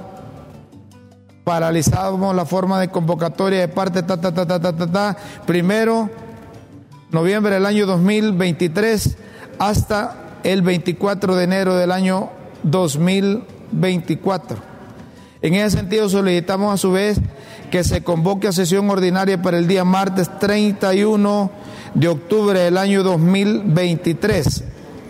paralizamos 1.45 2.35
la 2.35 2.43
forma 2.43 2.77
de 2.77 2.89
convocatoria 2.89 3.61
de 3.61 3.69
parte, 3.69 4.03
ta, 4.03 4.19
ta, 4.19 4.33
ta, 4.33 4.45
ta, 4.45 4.59
ta, 4.59 4.75
ta, 4.75 4.91
ta, 4.91 5.17
primero, 5.45 6.09
noviembre 7.11 7.53
del 7.53 7.65
año 7.65 7.85
2023 7.85 9.17
hasta 9.59 10.24
el 10.45 10.61
24 10.61 11.35
de 11.35 11.43
enero 11.43 11.75
del 11.75 11.91
año 11.91 12.29
2024. 12.63 14.57
En 15.41 15.55
ese 15.55 15.77
sentido, 15.77 16.07
solicitamos 16.07 16.71
a 16.71 16.77
su 16.77 16.91
vez 16.91 17.19
que 17.71 17.83
se 17.83 18.03
convoque 18.03 18.47
a 18.47 18.51
sesión 18.51 18.87
ordinaria 18.89 19.41
para 19.41 19.57
el 19.57 19.67
día 19.67 19.83
martes 19.83 20.29
31 20.39 21.49
de 21.95 22.07
octubre 22.07 22.59
del 22.59 22.77
año 22.77 23.01
2023 23.01 24.63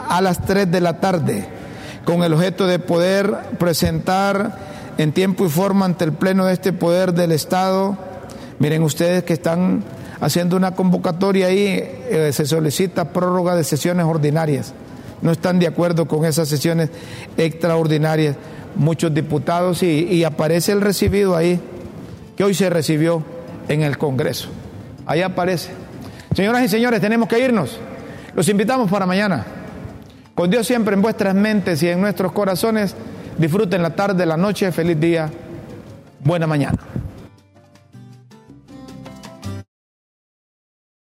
a 0.07 0.21
las 0.21 0.45
3 0.45 0.71
de 0.71 0.79
la 0.79 1.01
tarde, 1.01 1.45
con 2.05 2.23
el 2.23 2.33
objeto 2.33 2.65
de 2.65 2.79
poder 2.79 3.35
presentar 3.59 4.57
en 4.97 5.11
tiempo 5.11 5.45
y 5.45 5.49
forma 5.49 5.83
ante 5.85 6.05
el 6.05 6.13
Pleno 6.13 6.45
de 6.45 6.53
este 6.53 6.71
Poder 6.71 7.13
del 7.13 7.33
Estado. 7.33 7.97
Miren 8.59 8.83
ustedes 8.83 9.25
que 9.25 9.33
están 9.33 9.83
haciendo 10.21 10.55
una 10.55 10.75
convocatoria 10.75 11.47
ahí, 11.47 11.67
eh, 11.67 12.31
se 12.31 12.45
solicita 12.45 13.11
prórroga 13.11 13.53
de 13.55 13.65
sesiones 13.65 14.05
ordinarias. 14.05 14.73
No 15.21 15.31
están 15.31 15.59
de 15.59 15.67
acuerdo 15.67 16.07
con 16.07 16.25
esas 16.25 16.47
sesiones 16.47 16.89
extraordinarias 17.37 18.35
muchos 18.75 19.13
diputados 19.13 19.83
y, 19.83 20.23
aparece 20.23 20.71
el 20.71 20.81
recibido 20.81 21.35
ahí, 21.35 21.59
que 22.35 22.43
hoy 22.43 22.53
se 22.53 22.69
recibió 22.69 23.23
en 23.67 23.81
el 23.81 23.97
Congreso. 23.97 24.49
Ahí 25.05 25.21
aparece. 25.21 25.71
Señoras 26.35 26.63
y 26.63 26.67
señores, 26.67 26.99
tenemos 26.99 27.29
que 27.29 27.39
irnos. 27.39 27.79
Los 28.35 28.49
invitamos 28.49 28.89
para 28.91 29.05
mañana. 29.05 29.45
Con 30.33 30.49
Dios 30.49 30.67
siempre 30.67 30.95
en 30.95 31.01
vuestras 31.01 31.33
mentes 31.33 31.81
y 31.83 31.87
en 31.87 32.01
nuestros 32.01 32.33
corazones. 32.33 32.95
Disfruten 33.37 33.81
la 33.81 33.95
tarde, 33.95 34.25
la 34.25 34.35
noche. 34.35 34.71
Feliz 34.71 34.99
día. 34.99 35.29
Buena 36.23 36.45
mañana. 36.45 36.77